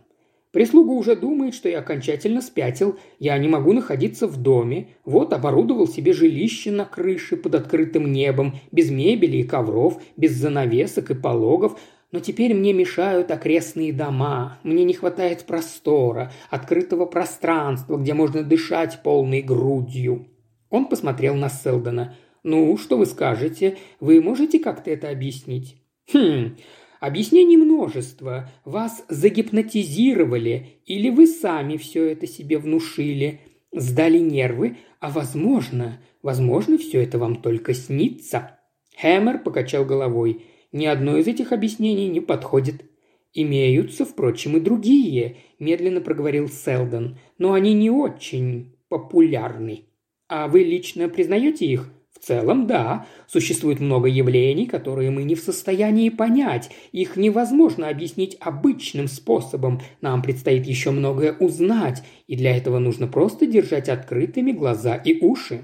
Прислуга 0.52 0.92
уже 0.92 1.16
думает, 1.16 1.54
что 1.54 1.70
я 1.70 1.80
окончательно 1.80 2.42
спятил, 2.42 2.98
я 3.20 3.38
не 3.38 3.48
могу 3.48 3.74
находиться 3.74 4.26
в 4.26 4.38
доме, 4.38 4.88
вот 5.06 5.34
оборудовал 5.34 5.88
себе 5.88 6.14
жилище 6.14 6.72
на 6.72 6.86
крыше 6.86 7.38
под 7.38 7.54
открытым 7.54 8.12
небом, 8.12 8.56
без 8.72 8.90
мебели 8.90 9.38
и 9.38 9.44
ковров, 9.44 10.02
без 10.18 10.32
занавесок 10.32 11.12
и 11.12 11.14
пологов, 11.14 11.80
но 12.12 12.20
теперь 12.20 12.54
мне 12.54 12.74
мешают 12.74 13.32
окрестные 13.32 13.94
дома, 13.94 14.60
мне 14.64 14.84
не 14.84 14.94
хватает 14.94 15.46
простора, 15.46 16.32
открытого 16.50 17.06
пространства, 17.06 17.98
где 17.98 18.14
можно 18.14 18.44
дышать 18.44 19.02
полной 19.04 19.42
грудью. 19.42 20.28
Он 20.70 20.86
посмотрел 20.86 21.36
на 21.36 21.50
Селдона– 21.50 22.16
«Ну, 22.44 22.78
что 22.78 22.98
вы 22.98 23.06
скажете? 23.06 23.78
Вы 24.00 24.22
можете 24.22 24.60
как-то 24.60 24.92
это 24.92 25.10
объяснить?» 25.10 25.76
«Хм, 26.12 26.56
объяснений 27.00 27.58
множество. 27.58 28.50
Вас 28.66 29.04
загипнотизировали, 29.10 30.82
или 30.86 31.10
вы 31.10 31.28
сами 31.28 31.78
все 31.78 32.06
это 32.06 32.28
себе 32.28 32.58
внушили, 32.58 33.42
сдали 33.72 34.20
нервы, 34.20 34.78
а 35.00 35.10
возможно, 35.10 36.02
возможно, 36.24 36.78
все 36.78 37.04
это 37.04 37.18
вам 37.18 37.36
только 37.42 37.74
снится». 37.74 38.58
Хэммер 38.98 39.40
покачал 39.40 39.86
головой. 39.86 40.46
«Ни 40.72 40.86
одно 40.86 41.18
из 41.18 41.28
этих 41.28 41.52
объяснений 41.52 42.08
не 42.08 42.22
подходит». 42.22 42.86
«Имеются, 43.34 44.06
впрочем, 44.06 44.58
и 44.58 44.60
другие»,– 44.60 45.38
медленно 45.60 46.02
проговорил 46.02 46.50
Селдон,– 46.50 47.18
«но 47.38 47.54
они 47.54 47.74
не 47.74 47.92
очень 47.92 48.76
популярны». 48.90 49.86
«А 50.28 50.48
вы 50.48 50.64
лично 50.64 51.10
признаете 51.10 51.66
их?» 51.66 51.92
В 52.20 52.26
целом, 52.26 52.68
да, 52.68 53.06
существует 53.28 53.80
много 53.80 54.08
явлений, 54.08 54.66
которые 54.66 55.10
мы 55.10 55.24
не 55.24 55.36
в 55.36 55.40
состоянии 55.40 56.10
понять. 56.10 56.70
Их 56.92 57.16
невозможно 57.16 57.88
объяснить 57.88 58.36
обычным 58.42 59.08
способом. 59.08 59.82
Нам 60.02 60.22
предстоит 60.22 60.66
еще 60.66 60.92
многое 60.92 61.34
узнать, 61.34 62.04
и 62.28 62.36
для 62.36 62.56
этого 62.58 62.80
нужно 62.80 63.08
просто 63.08 63.46
держать 63.46 63.90
открытыми 63.90 64.52
глаза 64.52 64.96
и 64.96 65.24
уши. 65.24 65.62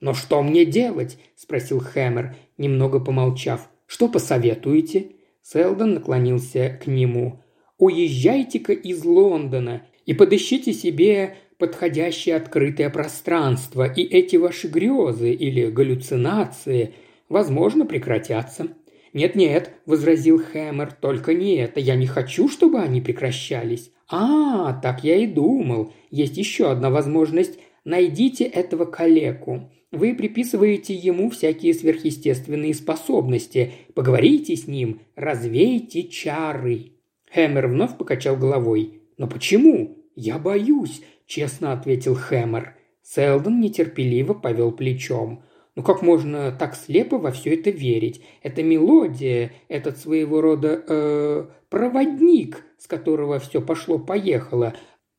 «Но 0.00 0.14
что 0.14 0.42
мне 0.42 0.64
делать?»– 0.64 1.18
спросил 1.34 1.80
Хэмер, 1.80 2.36
немного 2.56 3.00
помолчав. 3.00 3.68
«Что 3.94 4.08
посоветуете?» 4.08 5.12
Селдон 5.40 5.94
наклонился 5.94 6.80
к 6.82 6.88
нему. 6.88 7.44
«Уезжайте-ка 7.78 8.72
из 8.72 9.04
Лондона 9.04 9.86
и 10.04 10.14
подыщите 10.14 10.72
себе 10.72 11.36
подходящее 11.58 12.34
открытое 12.34 12.90
пространство, 12.90 13.84
и 13.84 14.02
эти 14.02 14.34
ваши 14.34 14.66
грезы 14.66 15.30
или 15.30 15.70
галлюцинации, 15.70 16.94
возможно, 17.28 17.86
прекратятся. 17.86 18.66
«Нет-нет»,– 19.12 19.70
возразил 19.86 20.42
Хэмер,– 20.42 20.94
«только 21.00 21.32
не 21.32 21.54
это. 21.58 21.78
Я 21.78 21.94
не 21.94 22.08
хочу, 22.08 22.48
чтобы 22.48 22.80
они 22.80 23.00
прекращались». 23.00 23.92
«А, 24.10 24.72
так 24.72 25.04
я 25.04 25.18
и 25.18 25.28
думал. 25.28 25.92
Есть 26.10 26.36
еще 26.36 26.68
одна 26.68 26.90
возможность. 26.90 27.60
Найдите 27.84 28.42
этого 28.42 28.86
калеку. 28.86 29.70
Вы 29.94 30.14
приписываете 30.14 30.94
ему 30.94 31.30
всякие 31.30 31.74
сверхъестественные 31.74 32.74
способности. 32.74 33.72
Поговорите 33.94 34.56
с 34.56 34.66
ним, 34.66 35.00
развейте 35.16 36.04
чары». 36.04 36.92
Хэмер 37.32 37.68
вновь 37.68 37.96
покачал 37.96 38.36
головой. 38.36 39.00
«Но 39.16 39.26
почему? 39.26 39.98
Я 40.14 40.38
боюсь.– 40.38 41.02
честно 41.26 41.72
ответил 41.72 42.14
Хэмер. 42.14 42.74
Селдон 43.02 43.60
нетерпеливо 43.60 44.34
повел 44.34 44.72
плечом. 44.72 45.42
Ну 45.74 45.82
как 45.82 46.02
можно 46.02 46.52
так 46.52 46.76
слепо 46.76 47.18
во 47.18 47.32
все 47.32 47.54
это 47.54 47.70
верить? 47.70 48.22
Это 48.42 48.62
мелодия, 48.62 49.52
этот 49.68 49.98
своего 49.98 50.40
рода 50.40 50.82
э, 50.86 51.46
проводник, 51.68 52.64
с 52.78 52.86
которого 52.86 53.38
все 53.38 53.60
пошло-поехало. 53.60 54.74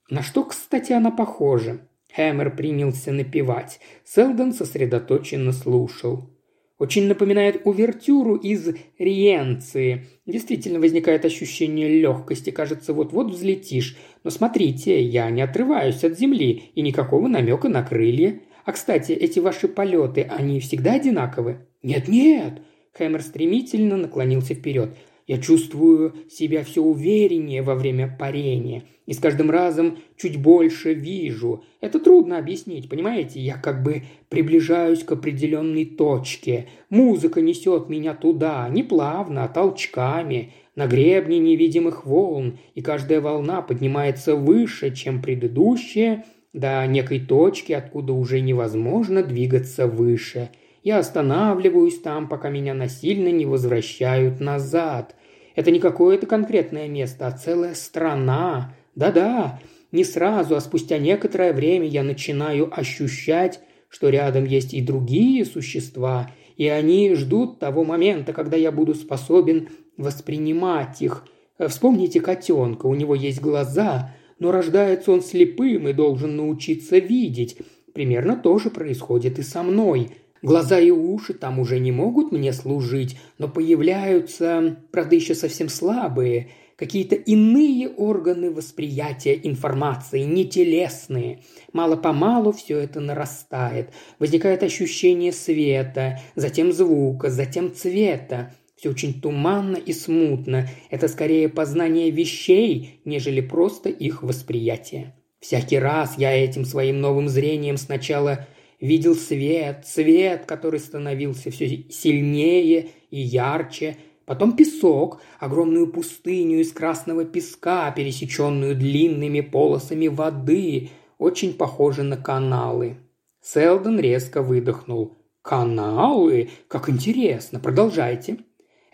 На 0.10 0.22
что, 0.22 0.44
кстати, 0.44 0.94
она 0.94 1.12
похожа? 1.12 1.88
Хэмер 2.16 2.56
принялся 2.56 3.12
напевать. 3.12 3.80
Селдон 4.06 4.54
сосредоточенно 4.54 5.52
слушал. 5.52 6.30
Очень 6.78 7.08
напоминает 7.08 7.62
увертюру 7.66 8.36
из 8.36 8.76
Риенции. 8.98 10.06
Действительно 10.26 10.80
возникает 10.80 11.24
ощущение 11.24 11.88
легкости, 11.88 12.50
кажется, 12.50 12.94
вот-вот 12.94 13.32
взлетишь. 13.32 13.98
Но 14.24 14.30
смотрите, 14.30 15.02
я 15.02 15.30
не 15.30 15.42
отрываюсь 15.42 16.04
от 16.04 16.18
земли 16.18 16.72
и 16.74 16.82
никакого 16.82 17.28
намека 17.28 17.70
на 17.70 17.84
крылья. 17.84 18.42
А, 18.66 18.72
кстати, 18.72 19.12
эти 19.14 19.40
ваши 19.40 19.68
полеты, 19.68 20.24
они 20.24 20.60
всегда 20.60 20.94
одинаковы? 20.94 21.68
Нет-нет. 21.82 22.62
Хэмер 22.94 23.22
стремительно 23.22 23.98
наклонился 23.98 24.54
вперед. 24.54 24.98
Я 25.28 25.40
чувствую 25.40 26.14
себя 26.30 26.64
все 26.64 26.82
увереннее 26.82 27.64
во 27.64 27.74
время 27.74 28.16
парения. 28.20 28.84
И 29.08 29.14
с 29.14 29.20
каждым 29.20 29.50
разом 29.50 29.98
чуть 30.18 30.38
больше 30.38 30.94
вижу. 30.94 31.64
Это 31.82 32.00
трудно 32.00 32.38
объяснить, 32.38 32.90
понимаете? 32.90 33.40
Я 33.40 33.58
как 33.58 33.84
бы 33.84 34.04
приближаюсь 34.30 35.04
к 35.04 35.12
определенной 35.12 35.86
точке. 35.86 36.68
Музыка 36.90 37.42
несет 37.42 37.90
меня 37.90 38.14
туда, 38.14 38.68
не 38.70 38.84
плавно, 38.84 39.44
а 39.44 39.48
толчками, 39.48 40.54
на 40.76 40.88
гребне 40.88 41.40
невидимых 41.40 42.06
волн. 42.06 42.60
И 42.76 42.82
каждая 42.82 43.22
волна 43.22 43.62
поднимается 43.62 44.36
выше, 44.36 44.94
чем 44.94 45.22
предыдущая, 45.22 46.26
до 46.54 46.86
некой 46.88 47.20
точки, 47.20 47.74
откуда 47.74 48.14
уже 48.14 48.42
невозможно 48.42 49.24
двигаться 49.24 49.88
выше– 49.88 50.50
я 50.86 51.00
останавливаюсь 51.00 52.00
там, 52.00 52.30
пока 52.30 52.50
меня 52.50 52.76
насильно 52.76 53.30
не 53.30 53.48
возвращают 53.48 54.40
назад. 54.40 55.16
Это 55.56 55.72
не 55.72 55.80
какое-то 55.80 56.28
конкретное 56.28 56.88
место, 56.88 57.26
а 57.26 57.32
целая 57.32 57.74
страна. 57.74 58.76
Да-да, 58.94 59.60
не 59.92 60.04
сразу, 60.04 60.56
а 60.56 60.62
спустя 60.62 61.00
некоторое 61.00 61.54
время 61.54 61.88
я 61.88 62.04
начинаю 62.04 62.72
ощущать, 62.72 63.62
что 63.90 64.10
рядом 64.10 64.46
есть 64.46 64.76
и 64.76 64.82
другие 64.82 65.44
существа, 65.44 66.32
и 66.56 66.68
они 66.68 67.16
ждут 67.16 67.58
того 67.58 67.84
момента, 67.84 68.32
когда 68.32 68.56
я 68.56 68.72
буду 68.72 68.94
способен 68.94 69.70
воспринимать 69.98 71.02
их. 71.02 71.26
Вспомните 71.68 72.22
котенка, 72.22 72.86
у 72.86 72.94
него 72.94 73.16
есть 73.16 73.42
глаза, 73.42 74.14
но 74.38 74.52
рождается 74.52 75.12
он 75.12 75.24
слепым 75.24 75.88
и 75.88 75.94
должен 75.94 76.36
научиться 76.36 77.00
видеть. 77.00 77.58
Примерно 77.96 78.36
то 78.36 78.60
же 78.60 78.70
происходит 78.70 79.40
и 79.40 79.42
со 79.42 79.64
мной– 79.64 80.12
Глаза 80.46 80.80
и 80.80 80.92
уши 80.92 81.34
там 81.34 81.58
уже 81.58 81.80
не 81.80 81.92
могут 81.92 82.32
мне 82.32 82.54
служить, 82.54 83.18
но 83.40 83.48
появляются, 83.48 84.78
правда, 84.92 85.16
еще 85.16 85.34
совсем 85.34 85.70
слабые, 85.70 86.50
какие-то 86.76 87.16
иные 87.16 87.90
органы 87.90 88.52
восприятия 88.52 89.40
информации, 89.42 90.20
нетелесные. 90.20 91.40
Мало-помалу 91.74 92.52
все 92.52 92.78
это 92.78 93.00
нарастает. 93.00 93.90
Возникает 94.20 94.62
ощущение 94.62 95.32
света, 95.32 96.20
затем 96.36 96.72
звука, 96.72 97.32
затем 97.32 97.74
цвета. 97.74 98.54
Все 98.76 98.92
очень 98.92 99.20
туманно 99.20 99.78
и 99.78 99.94
смутно. 99.94 100.68
Это 100.92 101.08
скорее 101.08 101.50
познание 101.50 102.12
вещей, 102.12 103.02
нежели 103.04 103.42
просто 103.42 103.90
их 103.90 104.22
восприятие. 104.22 105.16
Всякий 105.40 105.80
раз 105.80 106.20
я 106.20 106.32
этим 106.34 106.66
своим 106.66 107.02
новым 107.02 107.30
зрением 107.30 107.78
сначала 107.78 108.48
видел 108.86 109.16
свет, 109.16 109.86
свет, 109.86 110.46
который 110.46 110.80
становился 110.80 111.52
все 111.52 111.86
сильнее 111.90 112.90
и 113.10 113.20
ярче, 113.20 113.98
потом 114.26 114.56
песок, 114.56 115.22
огромную 115.40 115.92
пустыню 115.92 116.60
из 116.62 116.72
красного 116.72 117.26
песка, 117.26 117.92
пересеченную 117.92 118.76
длинными 118.76 119.42
полосами 119.42 120.08
воды, 120.08 120.90
очень 121.18 121.54
похожи 121.54 122.04
на 122.04 122.18
каналы. 122.18 122.98
Селдон 123.42 124.00
резко 124.00 124.42
выдохнул. 124.42 125.18
«Каналы? 125.42 126.50
Как 126.68 126.90
интересно! 126.90 127.60
Продолжайте!» 127.60 128.40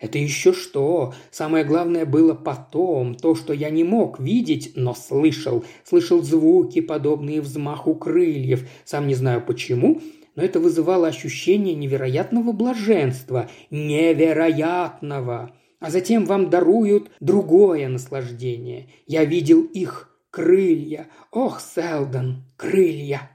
Это 0.02 0.18
еще 0.18 0.52
что? 0.52 1.14
Самое 1.30 1.64
главное 1.64 2.04
было 2.04 2.34
потом, 2.34 3.14
то, 3.14 3.36
что 3.36 3.52
я 3.52 3.70
не 3.70 3.84
мог 3.84 4.18
видеть, 4.18 4.72
но 4.74 4.94
слышал. 4.94 5.64
Слышал 5.84 6.20
звуки, 6.22 6.80
подобные 6.80 7.40
взмаху 7.40 7.94
крыльев. 7.94 8.68
Сам 8.84 9.06
не 9.06 9.14
знаю 9.14 9.44
почему, 9.46 10.00
но 10.34 10.42
это 10.42 10.58
вызывало 10.58 11.06
ощущение 11.06 11.76
невероятного 11.76 12.50
блаженства. 12.50 13.48
Невероятного! 13.70 15.54
А 15.78 15.90
затем 15.90 16.26
вам 16.26 16.50
даруют 16.50 17.12
другое 17.20 17.86
наслаждение. 17.86 18.88
Я 19.06 19.24
видел 19.24 19.62
их 19.62 20.18
крылья. 20.30 21.06
Ох, 21.30 21.60
Селдон, 21.60 22.42
крылья! 22.56 23.30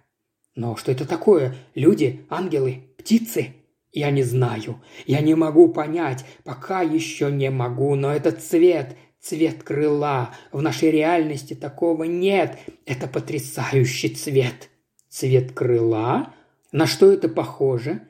Но 0.54 0.76
что 0.76 0.92
это 0.92 1.08
такое? 1.08 1.56
Люди, 1.76 2.26
ангелы, 2.30 2.90
птицы? 2.98 3.54
Я 3.92 4.12
не 4.12 4.24
знаю. 4.24 4.82
Я 5.06 5.22
не 5.22 5.36
могу 5.36 5.70
понять. 5.70 6.26
Пока 6.44 6.82
еще 6.82 7.32
не 7.32 7.50
могу. 7.50 7.96
Но 7.96 8.12
этот 8.12 8.42
цвет, 8.42 8.96
цвет 9.20 9.64
крыла. 9.64 10.32
В 10.52 10.62
нашей 10.62 10.92
реальности 10.92 11.54
такого 11.54 12.04
нет. 12.04 12.58
Это 12.86 13.08
потрясающий 13.08 14.10
цвет. 14.10 14.70
Цвет 15.10 15.52
крыла? 15.54 16.34
На 16.72 16.86
что 16.86 17.12
это 17.12 17.30
похоже? 17.30 18.02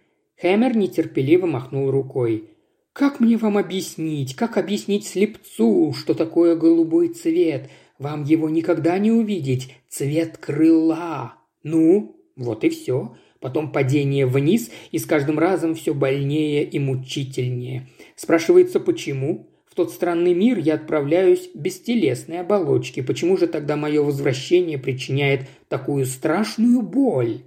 Хэмер 0.42 0.76
нетерпеливо 0.76 1.46
махнул 1.46 1.90
рукой. 1.90 2.50
«Как 2.94 3.20
мне 3.20 3.38
вам 3.38 3.58
объяснить, 3.58 4.36
как 4.36 4.58
объяснить 4.58 5.06
слепцу, 5.06 5.94
что 5.94 6.16
такое 6.16 6.56
голубой 6.56 7.10
цвет? 7.10 7.70
Вам 8.00 8.24
его 8.24 8.50
никогда 8.50 8.98
не 8.98 9.12
увидеть. 9.12 9.76
Цвет 9.90 10.38
крыла. 10.38 11.36
Ну, 11.64 12.16
вот 12.36 12.64
и 12.64 12.70
все. 12.70 13.16
Потом 13.40 13.72
падение 13.72 14.26
вниз, 14.26 14.72
и 14.92 14.98
с 14.98 15.06
каждым 15.06 15.38
разом 15.40 15.76
все 15.76 15.94
больнее 15.94 16.64
и 16.64 16.80
мучительнее. 16.80 17.88
Спрашивается, 18.16 18.80
почему? 18.80 19.48
В 19.70 19.76
тот 19.76 19.92
странный 19.92 20.34
мир 20.34 20.58
я 20.58 20.74
отправляюсь 20.74 21.50
без 21.54 21.80
телесной 21.80 22.40
оболочки. 22.40 23.02
Почему 23.02 23.38
же 23.38 23.48
тогда 23.48 23.76
мое 23.76 24.02
возвращение 24.02 24.80
причиняет 24.80 25.48
такую 25.68 26.06
страшную 26.06 26.82
боль? 26.82 27.42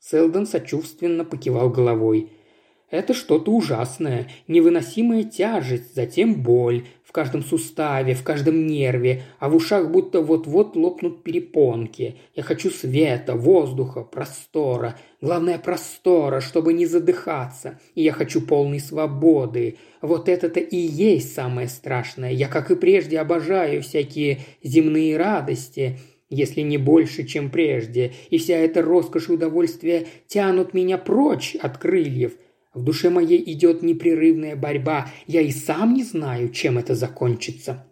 Селдон 0.00 0.46
сочувственно 0.46 1.24
покивал 1.24 1.70
головой. 1.70 2.30
Это 2.88 3.14
что-то 3.14 3.50
ужасное, 3.50 4.28
невыносимая 4.46 5.24
тяжесть, 5.24 5.92
затем 5.96 6.40
боль 6.42 6.84
в 7.02 7.10
каждом 7.10 7.42
суставе, 7.42 8.14
в 8.14 8.22
каждом 8.22 8.64
нерве, 8.64 9.22
а 9.40 9.48
в 9.48 9.56
ушах 9.56 9.90
будто 9.90 10.20
вот-вот 10.20 10.76
лопнут 10.76 11.24
перепонки. 11.24 12.14
Я 12.36 12.44
хочу 12.44 12.70
света, 12.70 13.34
воздуха, 13.34 14.02
простора. 14.02 14.96
Главное, 15.20 15.58
простора, 15.58 16.40
чтобы 16.40 16.74
не 16.74 16.86
задыхаться. 16.86 17.80
И 17.96 18.02
я 18.02 18.12
хочу 18.12 18.40
полной 18.40 18.78
свободы. 18.78 19.78
Вот 20.00 20.28
это-то 20.28 20.60
и 20.60 20.76
есть 20.76 21.34
самое 21.34 21.66
страшное. 21.66 22.30
Я, 22.30 22.46
как 22.46 22.70
и 22.70 22.76
прежде, 22.76 23.18
обожаю 23.18 23.82
всякие 23.82 24.40
земные 24.62 25.16
радости– 25.16 25.98
если 26.28 26.62
не 26.62 26.76
больше, 26.76 27.24
чем 27.24 27.50
прежде, 27.50 28.12
и 28.30 28.38
вся 28.38 28.56
эта 28.56 28.82
роскошь 28.82 29.28
и 29.28 29.32
удовольствие 29.32 30.08
тянут 30.26 30.74
меня 30.74 30.98
прочь 30.98 31.54
от 31.54 31.78
крыльев– 31.78 32.32
в 32.76 32.84
душе 32.84 33.08
моей 33.08 33.42
идет 33.52 33.82
непрерывная 33.82 34.54
борьба. 34.54 35.08
Я 35.26 35.40
и 35.40 35.50
сам 35.50 35.94
не 35.94 36.04
знаю, 36.04 36.50
чем 36.50 36.76
это 36.78 36.94
закончится». 36.94 37.86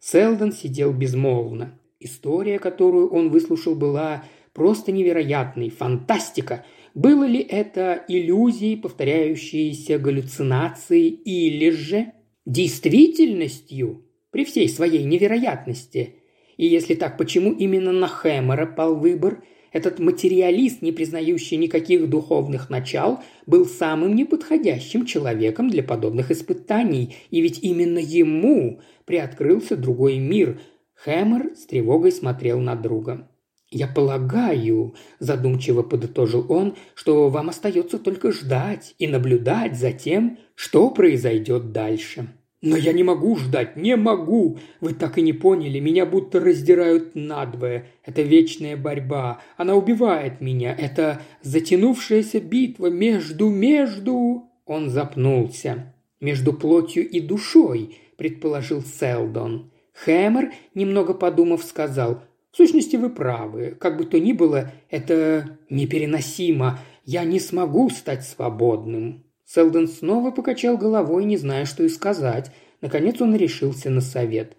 Селдон 0.00 0.52
сидел 0.52 0.92
безмолвно. 0.92 1.78
История, 2.00 2.58
которую 2.58 3.10
он 3.10 3.30
выслушал, 3.30 3.74
была 3.74 4.24
просто 4.52 4.92
невероятной, 4.92 5.70
фантастика. 5.70 6.64
Было 6.94 7.24
ли 7.24 7.40
это 7.40 8.04
иллюзией, 8.08 8.76
повторяющиеся 8.76 9.98
галлюцинации, 9.98 11.08
или 11.08 11.70
же 11.70 12.12
действительностью 12.44 14.04
при 14.30 14.44
всей 14.44 14.68
своей 14.68 15.04
невероятности? 15.04 16.16
И 16.56 16.66
если 16.66 16.94
так, 16.94 17.18
почему 17.18 17.52
именно 17.52 17.92
на 17.92 18.08
Хэмера 18.08 18.66
пал 18.66 18.96
выбор– 18.96 19.44
этот 19.72 19.98
материалист, 19.98 20.82
не 20.82 20.92
признающий 20.92 21.56
никаких 21.56 22.08
духовных 22.08 22.70
начал, 22.70 23.20
был 23.46 23.66
самым 23.66 24.14
неподходящим 24.14 25.06
человеком 25.06 25.70
для 25.70 25.82
подобных 25.82 26.30
испытаний, 26.30 27.16
и 27.30 27.40
ведь 27.40 27.60
именно 27.62 27.98
ему 27.98 28.80
приоткрылся 29.04 29.76
другой 29.76 30.18
мир. 30.18 30.60
Хэмер 30.94 31.54
с 31.56 31.66
тревогой 31.66 32.12
смотрел 32.12 32.60
на 32.60 32.74
друга. 32.74 33.28
«Я 33.70 33.86
полагаю»,– 33.86 34.94
задумчиво 35.18 35.82
подытожил 35.82 36.46
он,– 36.48 36.74
«что 36.94 37.28
вам 37.28 37.50
остается 37.50 37.98
только 37.98 38.32
ждать 38.32 38.94
и 38.98 39.06
наблюдать 39.06 39.76
за 39.76 39.92
тем, 39.92 40.38
что 40.54 40.90
произойдет 40.90 41.70
дальше». 41.70 42.28
«Но 42.60 42.76
я 42.76 42.92
не 42.92 43.04
могу 43.04 43.36
ждать, 43.36 43.76
не 43.76 43.96
могу! 43.96 44.58
Вы 44.80 44.94
так 44.94 45.16
и 45.18 45.22
не 45.22 45.32
поняли, 45.32 45.78
меня 45.78 46.04
будто 46.06 46.40
раздирают 46.40 47.14
надвое. 47.14 47.86
Это 48.04 48.22
вечная 48.22 48.76
борьба, 48.76 49.40
она 49.56 49.76
убивает 49.76 50.40
меня, 50.40 50.74
это 50.74 51.22
затянувшаяся 51.42 52.40
битва 52.40 52.88
между, 52.88 53.48
между...» 53.48 54.50
Он 54.66 54.90
запнулся. 54.90 55.94
«Между 56.20 56.52
плотью 56.52 57.08
и 57.08 57.20
душой»,– 57.20 57.96
предположил 58.16 58.82
Селдон. 58.82 59.70
Хэмер, 60.04 60.52
немного 60.74 61.14
подумав, 61.14 61.62
сказал, 61.62 62.22
«В 62.50 62.56
сущности, 62.56 62.96
вы 62.96 63.10
правы. 63.10 63.76
Как 63.78 63.96
бы 63.96 64.04
то 64.04 64.18
ни 64.18 64.32
было, 64.32 64.72
это 64.90 65.58
непереносимо. 65.70 66.80
Я 67.04 67.24
не 67.24 67.38
смогу 67.38 67.88
стать 67.90 68.24
свободным». 68.24 69.24
Селдон 69.48 69.88
снова 69.88 70.30
покачал 70.30 70.76
головой, 70.76 71.24
не 71.24 71.38
зная, 71.38 71.64
что 71.64 71.82
и 71.82 71.88
сказать. 71.88 72.52
Наконец 72.82 73.18
он 73.22 73.34
решился 73.34 73.88
на 73.88 74.02
совет. 74.02 74.54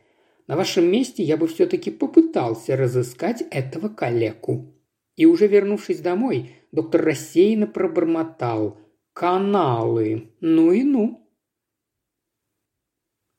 «На 0.48 0.56
вашем 0.56 0.92
месте 0.92 1.22
я 1.22 1.38
бы 1.38 1.48
все-таки 1.48 1.92
попытался 1.92 2.76
разыскать 2.76 3.44
этого 3.52 3.90
калеку». 3.90 4.74
И 5.16 5.28
уже 5.28 5.46
вернувшись 5.46 6.00
домой, 6.00 6.56
доктор 6.72 7.04
рассеянно 7.04 7.68
пробормотал. 7.68 8.80
«Каналы! 9.14 10.32
Ну 10.42 10.72
и 10.72 10.82
ну!» 10.82 11.30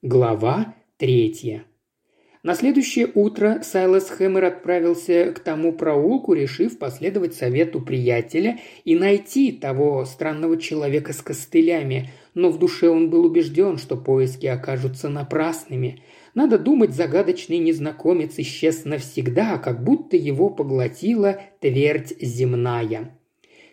Глава 0.02 0.76
третья. 0.98 1.64
На 2.42 2.54
следующее 2.54 3.06
утро 3.14 3.60
Сайлас 3.62 4.08
Хэммер 4.08 4.44
отправился 4.46 5.30
к 5.32 5.40
тому 5.40 5.74
проулку, 5.74 6.32
решив 6.32 6.78
последовать 6.78 7.34
совету 7.34 7.82
приятеля 7.82 8.58
и 8.86 8.96
найти 8.96 9.52
того 9.52 10.06
странного 10.06 10.56
человека 10.56 11.12
с 11.12 11.20
костылями, 11.20 12.08
но 12.32 12.48
в 12.48 12.58
душе 12.58 12.88
он 12.88 13.10
был 13.10 13.26
убежден, 13.26 13.76
что 13.76 13.98
поиски 13.98 14.46
окажутся 14.46 15.10
напрасными. 15.10 16.02
Надо 16.34 16.58
думать, 16.58 16.94
загадочный 16.94 17.58
незнакомец 17.58 18.38
исчез 18.38 18.86
навсегда, 18.86 19.58
как 19.58 19.84
будто 19.84 20.16
его 20.16 20.48
поглотила 20.48 21.42
твердь 21.60 22.14
земная. 22.22 23.18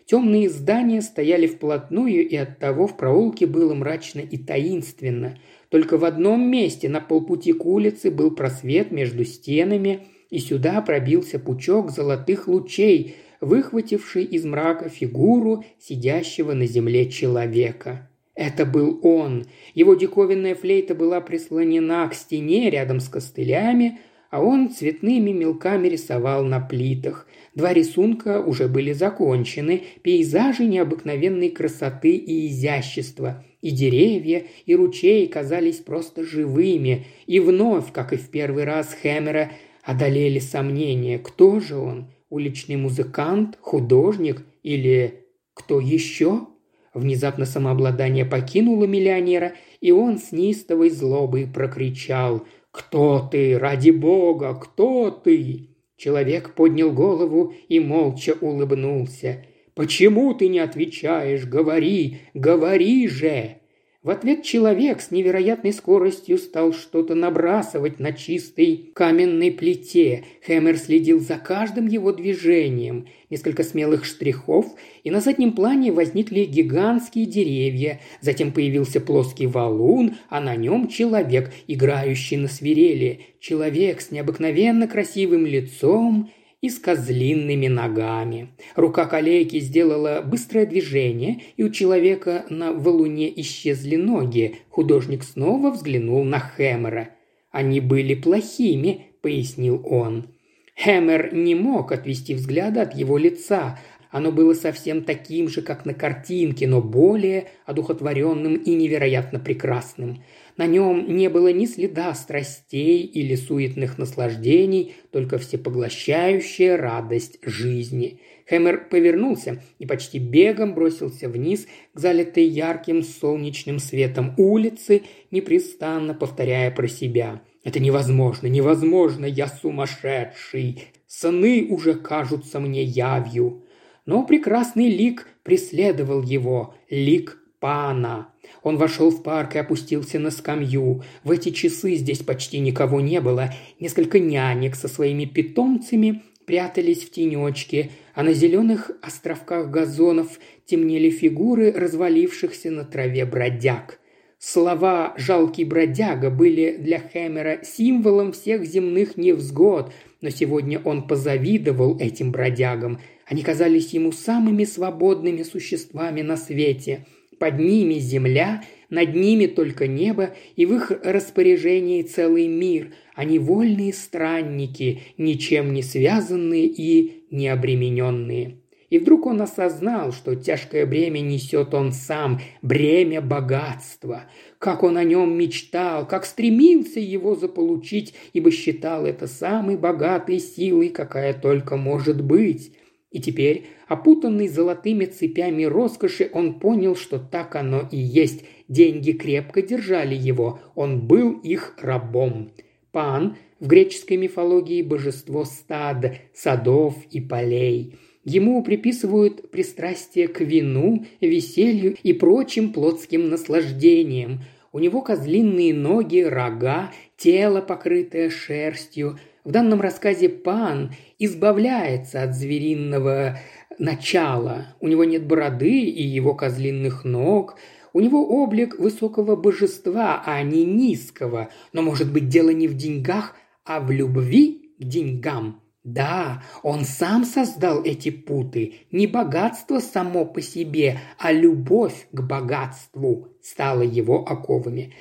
Темные 0.04 0.50
здания 0.50 1.00
стояли 1.00 1.46
вплотную, 1.46 2.28
и 2.28 2.36
оттого 2.36 2.86
в 2.86 2.98
проулке 2.98 3.46
было 3.46 3.72
мрачно 3.72 4.20
и 4.20 4.36
таинственно– 4.36 5.38
только 5.68 5.98
в 5.98 6.04
одном 6.04 6.50
месте 6.50 6.88
на 6.88 7.00
полпути 7.00 7.52
к 7.52 7.64
улице 7.66 8.10
был 8.10 8.30
просвет 8.30 8.90
между 8.90 9.24
стенами, 9.24 10.06
и 10.30 10.38
сюда 10.38 10.80
пробился 10.82 11.38
пучок 11.38 11.90
золотых 11.90 12.48
лучей, 12.48 13.16
выхвативший 13.40 14.24
из 14.24 14.44
мрака 14.44 14.88
фигуру 14.88 15.64
сидящего 15.78 16.52
на 16.52 16.66
земле 16.66 17.10
человека. 17.10 18.10
Это 18.34 18.64
был 18.64 19.00
он. 19.02 19.46
Его 19.74 19.94
диковинная 19.94 20.54
флейта 20.54 20.94
была 20.94 21.20
прислонена 21.20 22.06
к 22.08 22.14
стене 22.14 22.70
рядом 22.70 23.00
с 23.00 23.08
костылями, 23.08 23.98
а 24.30 24.42
он 24.42 24.70
цветными 24.70 25.30
мелками 25.32 25.88
рисовал 25.88 26.44
на 26.44 26.60
плитах. 26.60 27.26
Два 27.54 27.72
рисунка 27.72 28.40
уже 28.40 28.68
были 28.68 28.92
закончены, 28.92 29.82
пейзажи 30.02 30.66
необыкновенной 30.66 31.50
красоты 31.50 32.14
и 32.14 32.48
изящества. 32.48 33.44
И 33.60 33.70
деревья, 33.70 34.44
и 34.66 34.76
ручей 34.76 35.26
казались 35.26 35.78
просто 35.78 36.22
живыми, 36.24 37.06
и 37.26 37.40
вновь, 37.40 37.92
как 37.92 38.12
и 38.12 38.16
в 38.16 38.30
первый 38.30 38.64
раз 38.64 38.94
Хэмера, 38.94 39.50
одолели 39.82 40.38
сомнения, 40.38 41.18
кто 41.18 41.58
же 41.58 41.76
он, 41.76 42.12
уличный 42.30 42.76
музыкант, 42.76 43.58
художник 43.60 44.44
или 44.62 45.24
кто 45.54 45.80
еще? 45.80 46.46
Внезапно 46.94 47.46
самообладание 47.46 48.24
покинуло 48.24 48.84
миллионера, 48.84 49.54
и 49.80 49.92
он 49.92 50.18
с 50.18 50.32
неистовой 50.32 50.90
злобой 50.90 51.46
прокричал 51.46 52.44
«Кто 52.70 53.28
ты? 53.30 53.58
Ради 53.58 53.90
бога! 53.90 54.54
Кто 54.54 55.10
ты?» 55.10 55.70
Человек 55.96 56.54
поднял 56.54 56.92
голову 56.92 57.52
и 57.68 57.80
молча 57.80 58.36
улыбнулся. 58.40 59.44
«Почему 59.78 60.34
ты 60.34 60.48
не 60.48 60.58
отвечаешь? 60.58 61.44
Говори, 61.44 62.22
говори 62.34 63.06
же!» 63.06 63.58
В 64.02 64.10
ответ 64.10 64.42
человек 64.42 65.00
с 65.00 65.12
невероятной 65.12 65.72
скоростью 65.72 66.38
стал 66.38 66.72
что-то 66.72 67.14
набрасывать 67.14 68.00
на 68.00 68.10
чистой 68.10 68.90
каменной 68.92 69.52
плите. 69.52 70.24
Хэмер 70.44 70.78
следил 70.78 71.20
за 71.20 71.36
каждым 71.36 71.86
его 71.86 72.10
движением. 72.10 73.06
Несколько 73.30 73.62
смелых 73.62 74.04
штрихов, 74.04 74.66
и 75.04 75.12
на 75.12 75.20
заднем 75.20 75.52
плане 75.52 75.92
возникли 75.92 76.44
гигантские 76.44 77.26
деревья. 77.26 78.00
Затем 78.20 78.50
появился 78.50 79.00
плоский 79.00 79.46
валун, 79.46 80.16
а 80.28 80.40
на 80.40 80.56
нем 80.56 80.88
человек, 80.88 81.52
играющий 81.68 82.36
на 82.36 82.48
свирели. 82.48 83.20
Человек 83.38 84.00
с 84.00 84.10
необыкновенно 84.10 84.88
красивым 84.88 85.46
лицом 85.46 86.30
и 86.60 86.70
с 86.70 86.78
козлиными 86.78 87.68
ногами. 87.68 88.48
Рука 88.74 89.06
калейки 89.06 89.60
сделала 89.60 90.22
быстрое 90.22 90.66
движение, 90.66 91.42
и 91.56 91.62
у 91.62 91.70
человека 91.70 92.46
на 92.50 92.72
валуне 92.72 93.32
исчезли 93.40 93.96
ноги. 93.96 94.56
Художник 94.68 95.22
снова 95.22 95.70
взглянул 95.70 96.24
на 96.24 96.40
Хэмера. 96.40 97.10
«Они 97.50 97.80
были 97.80 98.14
плохими»,— 98.14 99.06
пояснил 99.22 99.82
он. 99.84 100.34
Хэмер 100.76 101.34
не 101.34 101.54
мог 101.54 101.92
отвести 101.92 102.34
взгляда 102.34 102.82
от 102.82 102.94
его 102.94 103.18
лица. 103.18 103.78
Оно 104.10 104.32
было 104.32 104.54
совсем 104.54 105.04
таким 105.04 105.48
же, 105.48 105.60
как 105.60 105.84
на 105.84 105.92
картинке, 105.92 106.66
но 106.66 106.80
более 106.80 107.48
одухотворенным 107.66 108.54
и 108.54 108.74
невероятно 108.74 109.38
прекрасным. 109.38 110.22
На 110.56 110.66
нем 110.66 111.14
не 111.14 111.28
было 111.28 111.52
ни 111.52 111.66
следа 111.66 112.14
страстей 112.14 113.02
или 113.02 113.34
суетных 113.36 113.98
наслаждений, 113.98 114.94
только 115.12 115.38
всепоглощающая 115.38 116.76
радость 116.76 117.38
жизни. 117.42 118.20
Хэмер 118.48 118.88
повернулся 118.88 119.62
и 119.78 119.86
почти 119.86 120.18
бегом 120.18 120.74
бросился 120.74 121.28
вниз 121.28 121.66
к 121.92 122.00
залитой 122.00 122.44
ярким 122.44 123.02
солнечным 123.02 123.78
светом 123.78 124.34
улицы, 124.38 125.02
непрестанно 125.30 126.14
повторяя 126.14 126.70
про 126.70 126.88
себя. 126.88 127.42
«Это 127.62 127.78
невозможно, 127.78 128.46
невозможно, 128.46 129.26
я 129.26 129.48
сумасшедший! 129.48 130.86
Сны 131.06 131.66
уже 131.68 131.94
кажутся 131.94 132.58
мне 132.58 132.82
явью!» 132.82 133.64
Но 134.08 134.22
прекрасный 134.22 134.88
лик 134.88 135.26
преследовал 135.42 136.22
его, 136.22 136.74
лик 136.88 137.36
пана. 137.60 138.28
Он 138.62 138.78
вошел 138.78 139.10
в 139.10 139.22
парк 139.22 139.54
и 139.54 139.58
опустился 139.58 140.18
на 140.18 140.30
скамью. 140.30 141.02
В 141.24 141.30
эти 141.30 141.50
часы 141.50 141.94
здесь 141.96 142.20
почти 142.20 142.58
никого 142.60 143.02
не 143.02 143.20
было. 143.20 143.52
Несколько 143.78 144.18
нянек 144.18 144.76
со 144.76 144.88
своими 144.88 145.26
питомцами 145.26 146.22
прятались 146.46 147.02
в 147.04 147.10
тенечке, 147.10 147.90
а 148.14 148.22
на 148.22 148.32
зеленых 148.32 148.92
островках 149.02 149.68
газонов 149.68 150.38
темнели 150.64 151.10
фигуры 151.10 151.70
развалившихся 151.70 152.70
на 152.70 152.84
траве 152.84 153.26
бродяг. 153.26 154.00
Слова 154.38 155.12
«жалкий 155.18 155.64
бродяга» 155.64 156.30
были 156.30 156.78
для 156.78 157.00
Хэмера 157.00 157.58
символом 157.62 158.32
всех 158.32 158.64
земных 158.64 159.18
невзгод, 159.18 159.92
но 160.22 160.30
сегодня 160.30 160.80
он 160.82 161.06
позавидовал 161.06 161.98
этим 161.98 162.32
бродягам. 162.32 163.00
Они 163.28 163.42
казались 163.42 163.90
ему 163.90 164.12
самыми 164.12 164.64
свободными 164.64 165.42
существами 165.42 166.22
на 166.22 166.36
свете– 166.36 167.06
под 167.38 167.58
ними 167.58 167.94
земля, 167.94 168.64
над 168.90 169.14
ними 169.14 169.46
только 169.46 169.86
небо, 169.86 170.34
и 170.56 170.66
в 170.66 170.74
их 170.74 170.92
распоряжении 171.04 172.02
целый 172.02 172.48
мир. 172.48 172.92
Они 173.14 173.38
вольные 173.38 173.92
странники, 173.92 175.02
ничем 175.16 175.72
не 175.72 175.82
связанные 175.82 176.66
и 176.66 177.24
не 177.30 177.48
обремененные. 177.48 178.58
И 178.90 178.98
вдруг 178.98 179.26
он 179.26 179.42
осознал, 179.42 180.12
что 180.12 180.34
тяжкое 180.34 180.86
бремя 180.86 181.20
несет 181.20 181.74
он 181.74 181.92
сам, 181.92 182.40
бремя 182.62 183.20
богатства. 183.20 184.24
Как 184.58 184.82
он 184.82 184.96
о 184.96 185.04
нем 185.04 185.36
мечтал, 185.36 186.08
как 186.08 186.24
стремился 186.24 186.98
его 186.98 187.36
заполучить, 187.36 188.14
ибо 188.32 188.50
считал 188.50 189.04
это 189.04 189.26
самой 189.26 189.76
богатой 189.76 190.40
силой, 190.40 190.88
какая 190.88 191.34
только 191.34 191.76
может 191.76 192.24
быть. 192.24 192.72
И 193.10 193.20
теперь, 193.20 193.66
опутанный 193.86 194.48
золотыми 194.48 195.06
цепями 195.06 195.64
роскоши, 195.64 196.30
он 196.32 196.60
понял, 196.60 196.94
что 196.94 197.18
так 197.18 197.56
оно 197.56 197.88
и 197.90 197.96
есть. 197.96 198.44
Деньги 198.68 199.12
крепко 199.12 199.62
держали 199.62 200.14
его, 200.14 200.60
он 200.74 201.06
был 201.06 201.32
их 201.32 201.74
рабом. 201.80 202.52
Пан 202.92 203.36
в 203.60 203.66
греческой 203.66 204.18
мифологии 204.18 204.82
божество 204.82 205.44
стад, 205.44 206.16
садов 206.34 206.96
и 207.10 207.20
полей. 207.20 207.96
Ему 208.24 208.62
приписывают 208.62 209.50
пристрастие 209.50 210.28
к 210.28 210.40
вину, 210.40 211.06
веселью 211.20 211.96
и 212.02 212.12
прочим 212.12 212.74
плотским 212.74 213.30
наслаждениям. 213.30 214.42
У 214.70 214.80
него 214.80 215.00
козлиные 215.00 215.72
ноги, 215.72 216.20
рога, 216.20 216.92
тело, 217.16 217.62
покрытое 217.62 218.28
шерстью, 218.28 219.18
в 219.48 219.50
данном 219.50 219.80
рассказе 219.80 220.28
пан 220.28 220.92
избавляется 221.18 222.22
от 222.22 222.34
звериного 222.34 223.38
начала. 223.78 224.76
У 224.78 224.88
него 224.88 225.04
нет 225.04 225.26
бороды 225.26 225.84
и 225.84 226.02
его 226.02 226.34
козлиных 226.34 227.06
ног. 227.06 227.56
У 227.94 228.00
него 228.00 228.28
облик 228.28 228.78
высокого 228.78 229.36
божества, 229.36 230.22
а 230.26 230.42
не 230.42 230.66
низкого. 230.66 231.48
Но, 231.72 231.80
может 231.80 232.12
быть, 232.12 232.28
дело 232.28 232.50
не 232.50 232.68
в 232.68 232.74
деньгах, 232.74 233.36
а 233.64 233.80
в 233.80 233.90
любви 233.90 234.74
к 234.78 234.84
деньгам. 234.84 235.62
Да, 235.82 236.42
он 236.62 236.84
сам 236.84 237.24
создал 237.24 237.82
эти 237.82 238.10
путы. 238.10 238.74
Не 238.92 239.06
богатство 239.06 239.78
само 239.78 240.26
по 240.26 240.42
себе, 240.42 240.98
а 241.18 241.32
любовь 241.32 242.08
к 242.12 242.20
богатству 242.20 243.28
стала 243.40 243.80
его 243.80 244.26
оковами. 244.28 244.92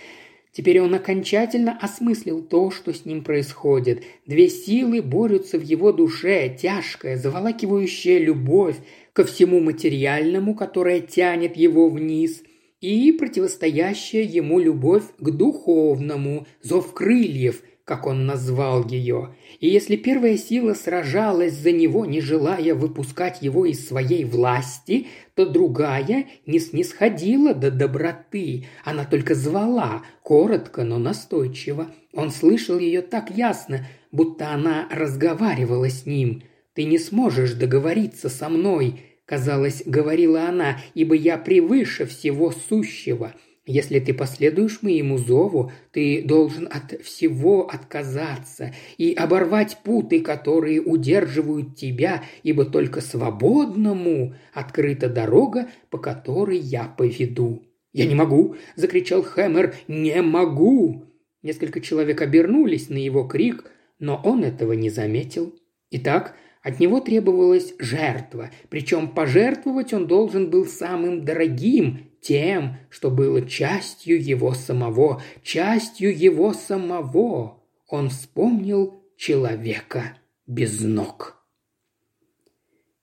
Теперь 0.58 0.82
он 0.82 0.92
окончательно 0.96 1.78
осмыслил 1.80 2.42
то, 2.42 2.72
что 2.72 2.92
с 2.92 3.06
ним 3.06 3.24
происходит. 3.24 4.02
Две 4.26 4.50
силы 4.50 5.04
борются 5.04 5.60
в 5.60 5.62
его 5.62 5.92
душе, 5.92 6.50
тяжкая, 6.60 7.16
заволакивающая 7.16 8.18
любовь 8.18 8.78
ко 9.14 9.24
всему 9.24 9.60
материальному, 9.60 10.56
которая 10.56 11.02
тянет 11.02 11.56
его 11.58 11.90
вниз, 11.90 12.42
и 12.82 13.12
противостоящая 13.12 14.24
ему 14.24 14.60
любовь 14.60 15.04
к 15.20 15.30
духовному, 15.30 16.48
зов 16.64 16.92
крыльев, 16.92 17.62
как 17.88 18.06
он 18.06 18.26
назвал 18.26 18.86
ее. 18.86 19.34
И 19.62 19.70
если 19.70 19.96
первая 19.96 20.36
сила 20.36 20.74
сражалась 20.74 21.54
за 21.54 21.72
него, 21.72 22.06
не 22.06 22.20
желая 22.20 22.76
выпускать 22.76 23.42
его 23.42 23.66
из 23.66 23.88
своей 23.88 24.26
власти, 24.26 25.08
то 25.36 25.46
другая 25.46 26.26
не 26.46 26.60
снисходила 26.60 27.54
до 27.54 27.72
доброты. 27.72 28.66
Она 28.84 29.06
только 29.06 29.36
звала, 29.36 30.04
коротко, 30.22 30.84
но 30.84 30.98
настойчиво. 30.98 31.88
Он 32.12 32.30
слышал 32.30 32.78
ее 32.78 33.02
так 33.02 33.32
ясно, 33.32 33.88
будто 34.12 34.50
она 34.50 34.90
разговаривала 34.92 35.90
с 35.90 36.06
ним. 36.06 36.44
«Ты 36.74 36.84
не 36.84 37.00
сможешь 37.00 37.54
договориться 37.54 38.28
со 38.28 38.50
мной»,— 38.50 39.00
казалось, 39.26 39.84
говорила 39.86 40.50
она, 40.50 40.78
«ибо 40.94 41.16
я 41.16 41.38
превыше 41.38 42.06
всего 42.06 42.52
сущего. 42.52 43.34
Если 43.68 44.00
ты 44.00 44.14
последуешь 44.14 44.82
моему 44.82 45.18
зову, 45.18 45.72
ты 45.92 46.24
должен 46.24 46.70
от 46.72 47.02
всего 47.02 47.68
отказаться 47.68 48.74
и 48.98 49.14
оборвать 49.14 49.80
путы, 49.84 50.22
которые 50.22 50.82
удерживают 50.82 51.76
тебя, 51.76 52.24
ибо 52.44 52.64
только 52.64 53.02
свободному 53.02 54.36
открыта 54.54 55.10
дорога, 55.10 55.68
по 55.90 55.98
которой 55.98 56.58
я 56.58 56.86
поведу». 56.86 57.64
«Я 57.92 58.06
не 58.06 58.16
могу!»– 58.16 58.56
закричал 58.76 59.22
Хэмер. 59.22 59.76
«Не 59.88 60.22
могу!» 60.22 61.04
Несколько 61.44 61.82
человек 61.82 62.22
обернулись 62.22 62.90
на 62.90 62.98
его 62.98 63.26
крик, 63.26 63.70
но 64.00 64.22
он 64.24 64.44
этого 64.44 64.74
не 64.74 64.90
заметил. 64.90 65.56
Итак, 65.92 66.36
от 66.62 66.80
него 66.80 67.00
требовалась 67.00 67.74
жертва, 67.80 68.52
причем 68.70 69.10
пожертвовать 69.10 69.94
он 69.94 70.08
должен 70.08 70.50
был 70.50 70.66
самым 70.66 71.24
дорогим, 71.26 72.07
тем, 72.22 72.78
что 72.90 73.10
было 73.12 73.42
частью 73.42 74.22
его 74.24 74.54
самого, 74.54 75.22
частью 75.44 76.18
его 76.18 76.54
самого. 76.54 77.64
Он 77.88 78.10
вспомнил 78.10 79.04
человека 79.18 80.18
без 80.46 80.82
ног. 80.82 81.38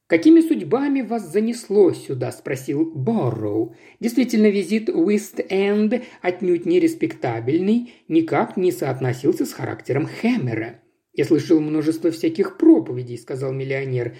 «Какими 0.07 0.42
судьбами 0.42 1.00
вас 1.00 1.33
занесло 1.33 1.92
сюда?»– 1.92 2.31
спросил 2.33 2.92
Борроу. 2.94 3.74
Действительно, 4.00 4.48
визит 4.48 4.90
Уист-Энд 4.90 6.03
отнюдь 6.20 6.66
не 6.66 6.79
респектабельный, 6.79 7.94
никак 8.07 8.59
не 8.59 8.70
соотносился 8.70 9.46
с 9.46 9.53
характером 9.55 10.07
Хэммера. 10.07 10.83
«Я 11.14 11.24
слышал 11.24 11.59
множество 11.59 12.11
всяких 12.11 12.59
проповедей»,– 12.59 13.16
сказал 13.18 13.53
миллионер. 13.53 14.14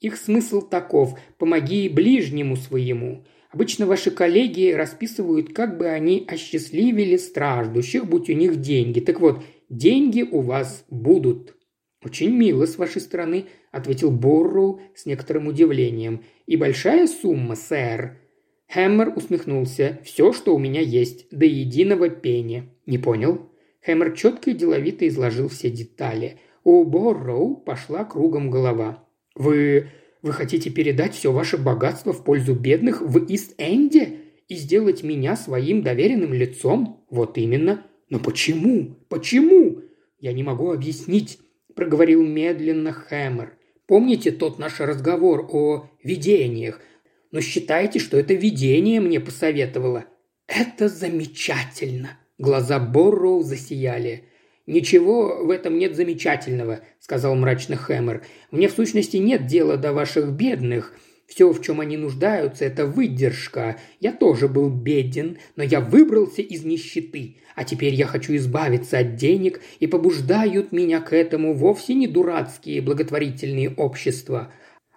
«Их 0.00 0.18
смысл 0.18 0.60
таков– 0.60 1.18
помоги 1.38 1.88
ближнему 1.88 2.56
своему. 2.56 3.24
Обычно 3.50 3.86
ваши 3.86 4.10
коллеги 4.10 4.72
расписывают, 4.72 5.52
как 5.52 5.76
бы 5.76 5.88
они 5.88 6.24
осчастливили 6.28 7.16
страждущих, 7.16 8.06
будь 8.06 8.30
у 8.30 8.32
них 8.32 8.60
деньги. 8.60 9.00
Так 9.00 9.20
вот, 9.20 9.42
деньги 9.68 10.22
у 10.22 10.40
вас 10.40 10.84
будут». 10.88 11.56
«Очень 12.02 12.34
мило 12.34 12.64
с 12.64 12.78
вашей 12.78 13.02
стороны»,– 13.02 13.46
ответил 13.72 14.10
Борроу 14.10 14.80
с 14.94 15.04
некоторым 15.04 15.48
удивлением. 15.48 16.24
«И 16.46 16.56
большая 16.56 17.06
сумма, 17.06 17.56
сэр?» 17.56 18.16
Хэммер 18.68 19.12
усмехнулся. 19.16 20.00
«Все, 20.04 20.32
что 20.32 20.54
у 20.54 20.58
меня 20.58 20.80
есть, 20.80 21.26
до 21.30 21.44
единого 21.44 22.08
пени». 22.08 22.70
«Не 22.86 22.98
понял?» 22.98 23.50
Хэммер 23.84 24.12
четко 24.12 24.50
и 24.50 24.54
деловито 24.54 25.06
изложил 25.08 25.48
все 25.48 25.70
детали. 25.70 26.38
У 26.64 26.84
Борроу 26.84 27.56
пошла 27.56 28.04
кругом 28.04 28.50
голова. 28.50 29.06
«Вы 29.34 29.88
вы 30.22 30.32
хотите 30.32 30.70
передать 30.70 31.14
все 31.14 31.32
ваше 31.32 31.56
богатство 31.56 32.12
в 32.12 32.24
пользу 32.24 32.54
бедных 32.54 33.00
в 33.00 33.24
Ист-Энде 33.26 34.18
и 34.48 34.54
сделать 34.54 35.02
меня 35.02 35.36
своим 35.36 35.82
доверенным 35.82 36.34
лицом? 36.34 37.04
Вот 37.10 37.38
именно. 37.38 37.86
Но 38.08 38.18
почему? 38.18 38.96
Почему? 39.08 39.82
Я 40.18 40.32
не 40.32 40.42
могу 40.42 40.72
объяснить, 40.72 41.38
проговорил 41.74 42.22
медленно 42.24 42.92
Хэмер. 42.92 43.54
Помните 43.86 44.30
тот 44.30 44.58
наш 44.58 44.80
разговор 44.80 45.48
о 45.50 45.88
видениях? 46.02 46.80
Но 47.32 47.40
считайте, 47.40 47.98
что 47.98 48.18
это 48.18 48.34
видение 48.34 49.00
мне 49.00 49.20
посоветовало». 49.20 50.04
«Это 50.46 50.88
замечательно!» 50.88 52.18
Глаза 52.38 52.80
Борроу 52.80 53.42
засияли. 53.42 54.24
«Ничего 54.70 55.44
в 55.44 55.50
этом 55.50 55.78
нет 55.78 55.96
замечательного»,– 55.96 56.78
сказал 57.00 57.34
мрачно 57.34 57.74
Хэмер. 57.74 58.22
«Мне 58.52 58.68
в 58.68 58.72
сущности 58.72 59.16
нет 59.16 59.46
дела 59.46 59.76
до 59.76 59.92
ваших 59.92 60.30
бедных. 60.30 60.94
Все, 61.26 61.50
в 61.50 61.60
чем 61.60 61.80
они 61.80 61.96
нуждаются, 61.96 62.66
это 62.66 62.86
выдержка. 62.86 63.80
Я 63.98 64.12
тоже 64.12 64.46
был 64.46 64.70
беден, 64.70 65.38
но 65.56 65.64
я 65.64 65.80
выбрался 65.80 66.42
из 66.42 66.64
нищеты. 66.64 67.38
А 67.56 67.64
теперь 67.64 67.94
я 67.94 68.06
хочу 68.06 68.36
избавиться 68.36 68.98
от 69.00 69.16
денег, 69.16 69.60
и 69.80 69.88
побуждают 69.88 70.70
меня 70.70 71.00
к 71.00 71.12
этому 71.14 71.52
вовсе 71.52 71.94
не 71.94 72.06
дурацкие 72.06 72.80
благотворительные 72.80 73.70
общества. 73.70 74.52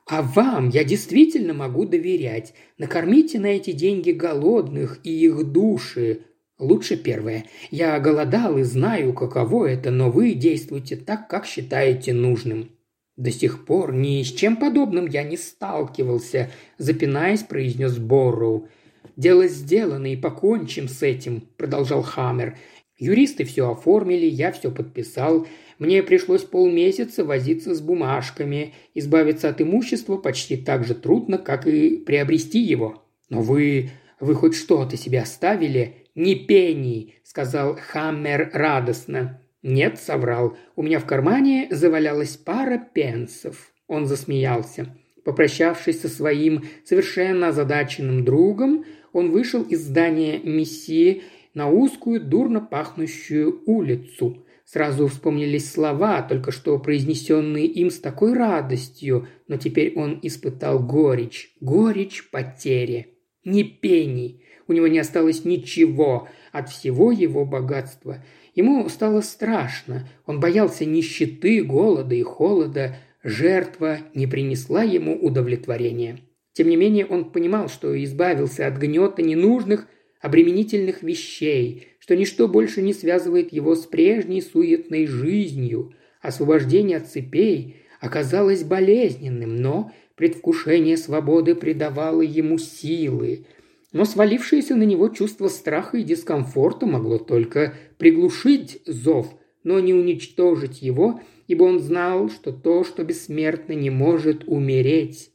А 0.05 0.21
вам 0.21 0.69
я 0.69 0.83
действительно 0.83 1.55
могу 1.55 1.85
доверять. 1.85 2.53
Накормите 2.77 3.39
на 3.39 3.47
эти 3.47 3.71
деньги 3.71 4.11
голодных 4.11 4.99
и 5.03 5.09
их 5.09 5.43
души. 5.45 6.25
Лучше 6.63 6.95
первое. 6.95 7.45
Я 7.71 7.99
голодал 7.99 8.57
и 8.57 8.63
знаю, 8.63 9.11
каково 9.13 9.65
это, 9.65 9.91
но 9.91 10.09
вы 10.09 10.33
действуйте 10.33 10.95
так, 10.95 11.27
как 11.27 11.45
считаете 11.45 12.13
нужным. 12.13 12.69
«До 13.17 13.31
сих 13.31 13.65
пор 13.65 13.93
ни 13.93 14.23
с 14.23 14.31
чем 14.31 14.55
подобным 14.55 15.05
я 15.07 15.23
не 15.23 15.35
сталкивался»,– 15.35 16.49
запинаясь, 16.77 17.43
произнес 17.43 17.97
Борроу. 17.97 18.69
«Дело 19.17 19.47
сделано, 19.47 20.13
и 20.13 20.15
покончим 20.15 20.87
с 20.87 21.03
этим»,– 21.03 21.41
продолжал 21.57 22.01
Хаммер. 22.01 22.57
«Юристы 22.97 23.43
все 23.43 23.69
оформили, 23.69 24.25
я 24.25 24.53
все 24.53 24.71
подписал. 24.71 25.45
Мне 25.79 26.01
пришлось 26.01 26.43
полмесяца 26.43 27.25
возиться 27.25 27.75
с 27.75 27.81
бумажками. 27.81 28.73
Избавиться 28.95 29.49
от 29.49 29.61
имущества 29.61 30.15
почти 30.15 30.55
так 30.55 30.85
же 30.85 30.95
трудно, 30.95 31.37
как 31.37 31.67
и 31.67 31.97
приобрести 31.97 32.59
его. 32.59 33.03
Но 33.29 33.41
вы... 33.41 33.91
вы 34.21 34.33
хоть 34.33 34.55
что-то 34.55 34.95
себе 34.95 35.19
оставили?» 35.19 36.02
«Ни 36.15 36.35
пенни»,– 36.35 37.15
сказал 37.23 37.75
Хаммер 37.75 38.51
радостно. 38.53 39.41
«Нет»,— 39.63 39.99
соврал. 39.99 40.55
«У 40.75 40.83
меня 40.83 40.99
в 40.99 41.05
кармане 41.05 41.67
завалялась 41.71 42.37
пара 42.37 42.77
пенсов». 42.77 43.71
Он 43.87 44.05
засмеялся. 44.05 44.95
Попрощавшись 45.23 46.01
со 46.01 46.09
своим 46.09 46.63
совершенно 46.83 47.47
озадаченным 47.47 48.25
другом, 48.25 48.85
он 49.11 49.31
вышел 49.31 49.63
из 49.63 49.85
здания 49.85 50.39
мессии 50.39 51.23
на 51.53 51.69
узкую, 51.69 52.21
дурно 52.21 52.61
пахнущую 52.61 53.61
улицу. 53.65 54.45
Сразу 54.65 55.07
вспомнились 55.07 55.71
слова, 55.71 56.21
только 56.21 56.51
что 56.51 56.77
произнесенные 56.79 57.65
им 57.65 57.89
с 57.89 57.99
такой 57.99 58.33
радостью, 58.33 59.27
но 59.47 59.57
теперь 59.57 59.93
он 59.95 60.19
испытал 60.21 60.79
горечь, 60.79 61.55
горечь 61.59 62.29
потери. 62.29 63.17
Ни 63.45 63.63
пени, 63.63 64.42
у 64.67 64.73
него 64.73 64.87
не 64.87 64.99
осталось 64.99 65.45
ничего 65.45 66.27
от 66.51 66.69
всего 66.69 67.11
его 67.11 67.45
богатства– 67.45 68.23
Ему 68.55 68.87
стало 68.89 69.21
страшно. 69.21 70.07
Он 70.25 70.39
боялся 70.39 70.85
нищеты, 70.85 71.63
голода 71.63 72.13
и 72.15 72.21
холода. 72.21 72.97
Жертва 73.23 73.99
не 74.13 74.27
принесла 74.27 74.83
ему 74.83 75.15
удовлетворения. 75.15 76.19
Тем 76.53 76.69
не 76.69 76.75
менее, 76.75 77.05
он 77.05 77.31
понимал, 77.31 77.67
что 77.67 78.01
избавился 78.03 78.67
от 78.67 78.77
гнета 78.77 79.23
ненужных, 79.23 79.87
обременительных 80.21 81.01
вещей, 81.01 81.87
что 81.99 82.15
ничто 82.15 82.47
больше 82.47 82.81
не 82.81 82.93
связывает 82.93 83.51
его 83.51 83.75
с 83.75 83.85
прежней 83.85 84.41
суетной 84.41 85.07
жизнью. 85.07 85.93
Освобождение 86.21 86.97
от 86.97 87.07
цепей 87.07 87.77
оказалось 87.99 88.63
болезненным, 88.63 89.55
но 89.55 89.91
предвкушение 90.15 90.97
свободы 90.97 91.55
придавало 91.55 92.21
ему 92.21 92.59
силы– 92.59 93.47
но 93.93 94.05
свалившееся 94.05 94.75
на 94.75 94.83
него 94.83 95.07
чувство 95.09 95.47
страха 95.47 95.97
и 95.97 96.03
дискомфорта 96.03 96.85
могло 96.85 97.19
только 97.19 97.75
приглушить 97.97 98.81
зов, 98.85 99.33
но 99.63 99.79
не 99.79 99.93
уничтожить 99.93 100.81
его, 100.81 101.21
ибо 101.47 101.63
он 101.63 101.79
знал, 101.79 102.29
что 102.29 102.51
то, 102.51 102.83
что 102.83 103.03
бессмертно, 103.03 103.73
не 103.73 103.91
может 103.91 104.43
умереть. 104.47 105.32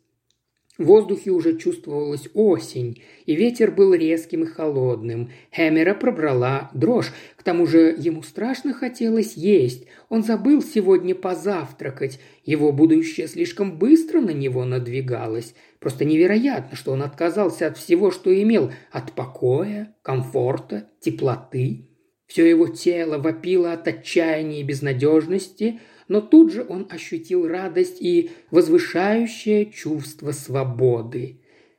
В 0.79 0.85
воздухе 0.85 1.33
уже 1.33 1.59
чувствовалась 1.59 2.29
осень, 2.35 3.03
и 3.27 3.35
ветер 3.35 3.73
был 3.73 3.95
резким 3.95 4.45
и 4.45 4.47
холодным. 4.47 5.29
Хэмера 5.51 5.93
пробрала 5.95 6.71
дрожь. 6.73 7.13
К 7.37 7.43
тому 7.43 7.67
же 7.67 7.97
ему 7.99 8.23
страшно 8.23 8.73
хотелось 8.73 9.35
есть. 9.35 9.87
Он 10.09 10.23
забыл 10.23 10.63
сегодня 10.63 11.17
позавтракать. 11.17 12.21
Его 12.45 12.71
будущее 12.71 13.27
слишком 13.27 13.77
быстро 13.77 14.21
на 14.21 14.31
него 14.31 14.65
надвигалось. 14.65 15.53
Просто 15.81 16.05
невероятно, 16.05 16.77
что 16.77 16.93
он 16.93 17.03
отказался 17.03 17.67
от 17.67 17.77
всего, 17.77 18.13
что 18.13 18.33
имел. 18.41 18.71
От 18.93 19.13
покоя, 19.15 19.97
комфорта, 20.03 20.89
теплоты. 21.01 21.89
Все 22.29 22.49
его 22.49 22.69
тело 22.69 23.19
вопило 23.19 23.73
от 23.73 23.89
отчаяния 23.89 24.61
и 24.61 24.65
безнадежности– 24.65 25.81
но 26.09 26.21
тут 26.21 26.53
же 26.53 26.67
он 26.69 26.89
ощутил 26.91 27.47
радость 27.47 28.01
и 28.01 28.31
возвышающее 28.51 29.67
чувство 29.67 30.33
свободы. 30.33 31.37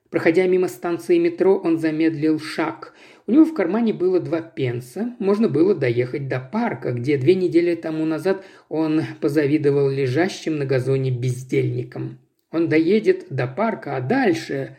Проходя 0.10 0.48
мимо 0.48 0.68
станции 0.68 1.18
метро, 1.18 1.58
он 1.58 1.78
замедлил 1.78 2.40
шаг. 2.40 2.94
У 3.28 3.32
него 3.32 3.46
в 3.46 3.54
кармане 3.54 3.94
было 3.94 4.20
два 4.20 4.42
пенса. 4.42 5.16
Можно 5.20 5.50
было 5.50 5.76
доехать 5.76 6.28
до 6.28 6.40
парка, 6.40 6.94
где 6.94 7.18
две 7.18 7.36
недели 7.36 7.76
тому 7.76 8.06
назад 8.06 8.44
он 8.70 9.02
позавидовал 9.22 9.90
лежащим 9.90 10.58
на 10.58 10.66
газоне 10.66 11.12
бездельникам. 11.12 12.18
Он 12.52 12.70
доедет 12.70 13.28
до 13.30 13.48
парка, 13.48 13.98
а 13.98 14.02
дальше... 14.02 14.78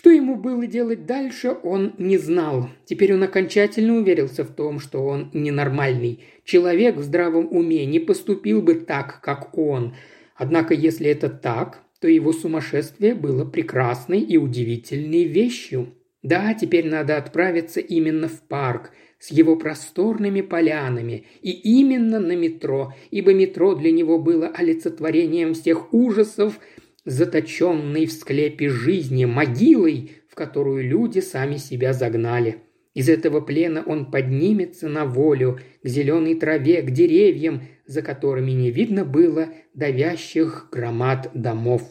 Что 0.00 0.08
ему 0.08 0.36
было 0.36 0.66
делать 0.66 1.04
дальше, 1.04 1.54
он 1.62 1.92
не 1.98 2.16
знал. 2.16 2.70
Теперь 2.86 3.12
он 3.12 3.22
окончательно 3.22 3.98
уверился 3.98 4.44
в 4.44 4.50
том, 4.50 4.80
что 4.80 5.04
он 5.04 5.28
ненормальный. 5.34 6.24
Человек 6.42 6.96
в 6.96 7.02
здравом 7.02 7.48
уме 7.50 7.84
не 7.84 7.98
поступил 7.98 8.62
бы 8.62 8.76
так, 8.76 9.20
как 9.20 9.58
он. 9.58 9.94
Однако, 10.34 10.72
если 10.72 11.10
это 11.10 11.28
так, 11.28 11.82
то 12.00 12.08
его 12.08 12.32
сумасшествие 12.32 13.14
было 13.14 13.44
прекрасной 13.44 14.20
и 14.20 14.38
удивительной 14.38 15.24
вещью. 15.24 15.92
Да, 16.22 16.54
теперь 16.54 16.88
надо 16.88 17.18
отправиться 17.18 17.80
именно 17.80 18.28
в 18.28 18.40
парк, 18.48 18.92
с 19.18 19.30
его 19.30 19.54
просторными 19.56 20.40
полянами, 20.40 21.26
и 21.42 21.50
именно 21.50 22.20
на 22.20 22.34
метро, 22.36 22.94
ибо 23.10 23.34
метро 23.34 23.74
для 23.74 23.92
него 23.92 24.18
было 24.18 24.48
олицетворением 24.48 25.52
всех 25.52 25.92
ужасов, 25.92 26.58
заточенной 27.04 28.06
в 28.06 28.12
склепе 28.12 28.68
жизни, 28.68 29.24
могилой, 29.24 30.12
в 30.28 30.34
которую 30.34 30.88
люди 30.88 31.20
сами 31.20 31.56
себя 31.56 31.92
загнали. 31.92 32.58
Из 32.94 33.08
этого 33.08 33.40
плена 33.40 33.82
он 33.86 34.10
поднимется 34.10 34.88
на 34.88 35.04
волю, 35.04 35.60
к 35.82 35.88
зеленой 35.88 36.34
траве, 36.34 36.82
к 36.82 36.90
деревьям, 36.90 37.62
за 37.86 38.02
которыми 38.02 38.50
не 38.50 38.70
видно 38.70 39.04
было 39.04 39.48
давящих 39.74 40.68
громад 40.72 41.30
домов. 41.34 41.82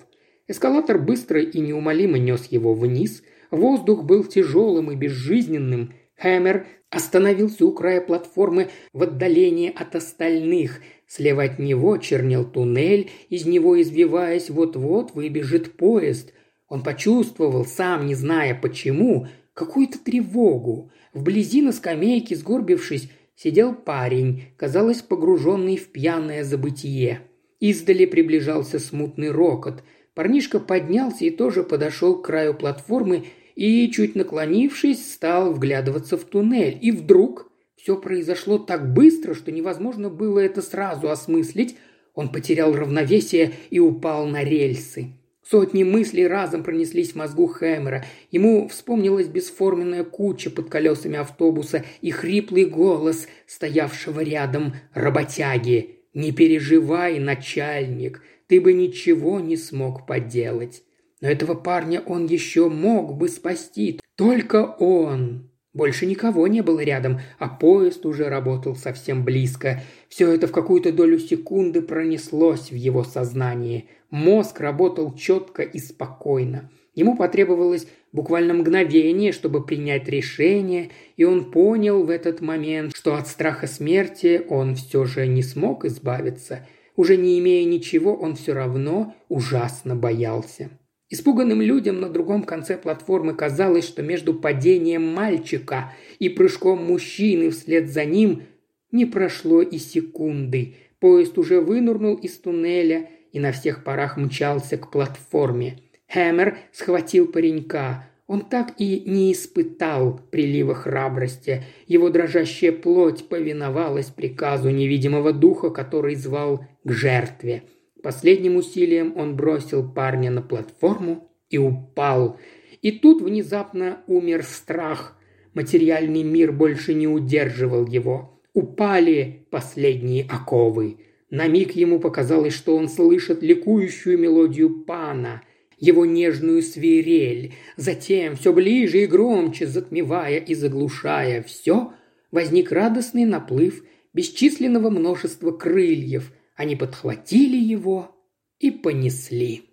Эскалатор 0.48 1.00
быстро 1.00 1.42
и 1.42 1.60
неумолимо 1.60 2.18
нес 2.18 2.48
его 2.50 2.74
вниз. 2.74 3.24
Воздух 3.52 4.04
был 4.04 4.24
тяжелым 4.26 4.92
и 4.92 4.96
безжизненным. 4.96 5.94
Хэмер 6.18 6.66
остановился 6.90 7.66
у 7.66 7.72
края 7.72 8.02
платформы 8.02 8.70
в 8.92 9.04
отдалении 9.04 9.74
от 9.74 9.96
остальных– 9.96 10.82
Слева 11.10 11.42
от 11.42 11.58
него 11.58 11.98
чернел 11.98 12.46
туннель, 12.46 13.10
из 13.30 13.48
него 13.48 13.82
извиваясь 13.82 14.52
вот-вот 14.52 15.16
выбежит 15.16 15.76
поезд. 15.76 16.34
Он 16.68 16.84
почувствовал, 16.84 17.66
сам 17.66 18.06
не 18.06 18.14
зная 18.14 18.54
почему, 18.54 19.28
какую-то 19.56 19.98
тревогу. 19.98 20.92
Вблизи 21.12 21.64
на 21.64 21.72
скамейке, 21.72 22.36
сгорбившись, 22.36 23.10
сидел 23.36 23.74
парень, 23.74 24.44
казалось, 24.56 25.02
погруженный 25.02 25.78
в 25.78 25.88
пьяное 25.88 26.44
забытие. 26.44 27.22
Издали 27.60 28.06
приближался 28.06 28.78
смутный 28.78 29.32
рокот. 29.32 29.84
Парнишка 30.14 30.60
поднялся 30.60 31.26
и 31.26 31.32
тоже 31.32 31.64
подошел 31.64 32.22
к 32.22 32.26
краю 32.28 32.54
платформы 32.54 33.26
и, 33.56 33.90
чуть 33.90 34.14
наклонившись, 34.14 35.14
стал 35.14 35.54
вглядываться 35.54 36.18
в 36.18 36.24
туннель. 36.24 36.78
И 36.80 36.92
вдруг 36.92 37.49
все 37.82 37.96
произошло 37.96 38.58
так 38.58 38.94
быстро, 38.94 39.34
что 39.34 39.52
невозможно 39.54 40.10
было 40.10 40.40
это 40.40 40.62
сразу 40.62 41.10
осмыслить. 41.10 41.78
Он 42.14 42.30
потерял 42.30 42.74
равновесие 42.74 43.54
и 43.70 43.80
упал 43.80 44.28
на 44.28 44.44
рельсы. 44.44 45.14
Сотни 45.50 45.84
мыслей 45.84 46.28
разом 46.28 46.64
пронеслись 46.64 47.14
в 47.14 47.16
мозгу 47.16 47.48
Хэмера. 47.48 48.06
Ему 48.32 48.68
вспомнилась 48.68 49.28
бесформенная 49.28 50.04
куча 50.04 50.50
под 50.50 50.70
колесами 50.70 51.18
автобуса 51.18 51.86
и 52.02 52.12
хриплый 52.12 52.66
голос 52.66 53.28
стоявшего 53.48 54.20
рядом 54.20 54.74
работяги. 54.94 56.02
«Не 56.14 56.34
переживай, 56.34 57.18
начальник, 57.20 58.22
ты 58.48 58.60
бы 58.60 58.74
ничего 58.74 59.40
не 59.40 59.56
смог 59.56 60.06
поделать». 60.06 60.84
Но 61.22 61.30
этого 61.30 61.54
парня 61.54 62.02
он 62.06 62.26
еще 62.26 62.70
мог 62.70 63.16
бы 63.18 63.30
спасти. 63.30 64.00
Только 64.16 64.66
он. 64.66 65.50
Больше 65.74 66.08
никого 66.08 66.48
не 66.48 66.62
было 66.62 66.80
рядом, 66.80 67.20
а 67.38 67.48
поезд 67.48 68.04
уже 68.06 68.28
работал 68.28 68.76
совсем 68.76 69.24
близко. 69.24 69.82
Все 70.08 70.32
это 70.32 70.48
в 70.48 70.52
какую-то 70.52 70.92
долю 70.92 71.20
секунды 71.20 71.84
пронеслось 71.84 72.72
в 72.72 72.76
его 72.76 73.04
сознании. 73.04 73.88
Мозг 74.10 74.60
работал 74.60 75.14
четко 75.14 75.62
и 75.62 75.78
спокойно. 75.78 76.72
Ему 76.96 77.16
потребовалось 77.16 77.88
буквально 78.12 78.56
мгновение, 78.56 79.32
чтобы 79.32 79.64
принять 79.64 80.10
решение, 80.10 80.90
и 81.18 81.24
он 81.24 81.52
понял 81.52 82.04
в 82.04 82.10
этот 82.10 82.42
момент, 82.42 82.96
что 82.96 83.16
от 83.16 83.28
страха 83.28 83.68
смерти 83.68 84.42
он 84.50 84.74
все 84.74 85.06
же 85.06 85.28
не 85.28 85.44
смог 85.44 85.86
избавиться. 85.86 86.68
Уже 86.96 87.16
не 87.16 87.40
имея 87.40 87.64
ничего, 87.66 88.16
он 88.16 88.36
все 88.36 88.54
равно 88.54 89.16
ужасно 89.30 89.96
боялся. 89.96 90.72
Испуганным 91.12 91.62
людям 91.62 92.00
на 92.00 92.10
другом 92.10 92.44
конце 92.44 92.78
платформы 92.78 93.34
казалось, 93.34 93.86
что 93.88 94.04
между 94.04 94.36
падением 94.36 95.08
мальчика 95.08 95.94
и 96.20 96.30
прыжком 96.30 96.86
мужчины 96.86 97.50
вслед 97.50 97.90
за 97.90 98.06
ним 98.06 98.44
не 98.92 99.06
прошло 99.06 99.64
и 99.64 99.80
секунды. 99.80 100.76
Поезд 101.00 101.38
уже 101.40 101.62
вынурнул 101.62 102.16
из 102.16 102.38
туннеля 102.38 103.10
и 103.32 103.40
на 103.40 103.52
всех 103.52 103.84
парах 103.84 104.18
мчался 104.18 104.78
к 104.78 104.92
платформе. 104.92 105.80
Хэмер 106.10 106.58
схватил 106.72 107.28
паренька. 107.28 108.08
Он 108.28 108.42
так 108.42 108.74
и 108.78 109.00
не 109.08 109.34
испытал 109.34 110.22
прилива 110.30 110.76
храбрости. 110.76 111.64
Его 111.88 112.12
дрожащая 112.12 112.72
плоть 112.72 113.28
повиновалась 113.28 114.08
приказу 114.08 114.70
невидимого 114.70 115.34
духа, 115.34 115.72
который 115.72 116.14
звал 116.14 116.66
к 116.84 116.92
жертве– 116.92 117.64
Последним 118.02 118.56
усилием 118.56 119.14
он 119.18 119.36
бросил 119.36 119.88
парня 119.88 120.32
на 120.32 120.42
платформу 120.42 121.30
и 121.50 121.58
упал. 121.58 122.38
И 122.82 122.92
тут 122.92 123.22
внезапно 123.22 124.02
умер 124.08 124.44
страх. 124.44 125.18
Материальный 125.54 126.24
мир 126.24 126.54
больше 126.54 126.94
не 126.94 127.08
удерживал 127.08 127.86
его. 127.86 128.40
Упали 128.54 129.48
последние 129.50 130.26
оковы. 130.30 130.98
На 131.30 131.48
миг 131.48 131.72
ему 131.72 132.00
показалось, 132.00 132.54
что 132.54 132.78
он 132.78 132.88
слышит 132.88 133.44
ликующую 133.44 134.18
мелодию 134.18 134.84
пана, 134.86 135.44
его 135.78 136.06
нежную 136.06 136.62
свирель. 136.62 137.54
Затем, 137.76 138.36
все 138.36 138.54
ближе 138.54 139.04
и 139.04 139.08
громче, 139.08 139.68
затмевая 139.68 140.38
и 140.38 140.56
заглушая 140.56 141.44
все, 141.44 141.94
возник 142.32 142.72
радостный 142.72 143.26
наплыв 143.26 143.84
бесчисленного 144.14 144.90
множества 144.90 145.52
крыльев– 145.52 146.32
они 146.60 146.76
подхватили 146.76 147.56
его 147.56 148.12
и 148.60 148.70
понесли. 148.70 149.70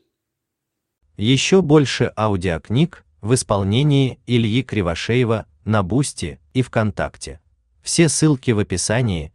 Еще 1.17 1.61
больше 1.61 2.13
аудиокниг 2.17 3.05
в 3.21 3.35
исполнении 3.35 4.21
Ильи 4.29 4.63
Кривошеева 4.63 5.47
на 5.65 5.83
Бусти 5.83 6.39
и 6.55 6.63
ВКонтакте. 6.63 7.41
Все 7.83 8.09
ссылки 8.09 8.53
в 8.53 8.61
описании 8.61 9.33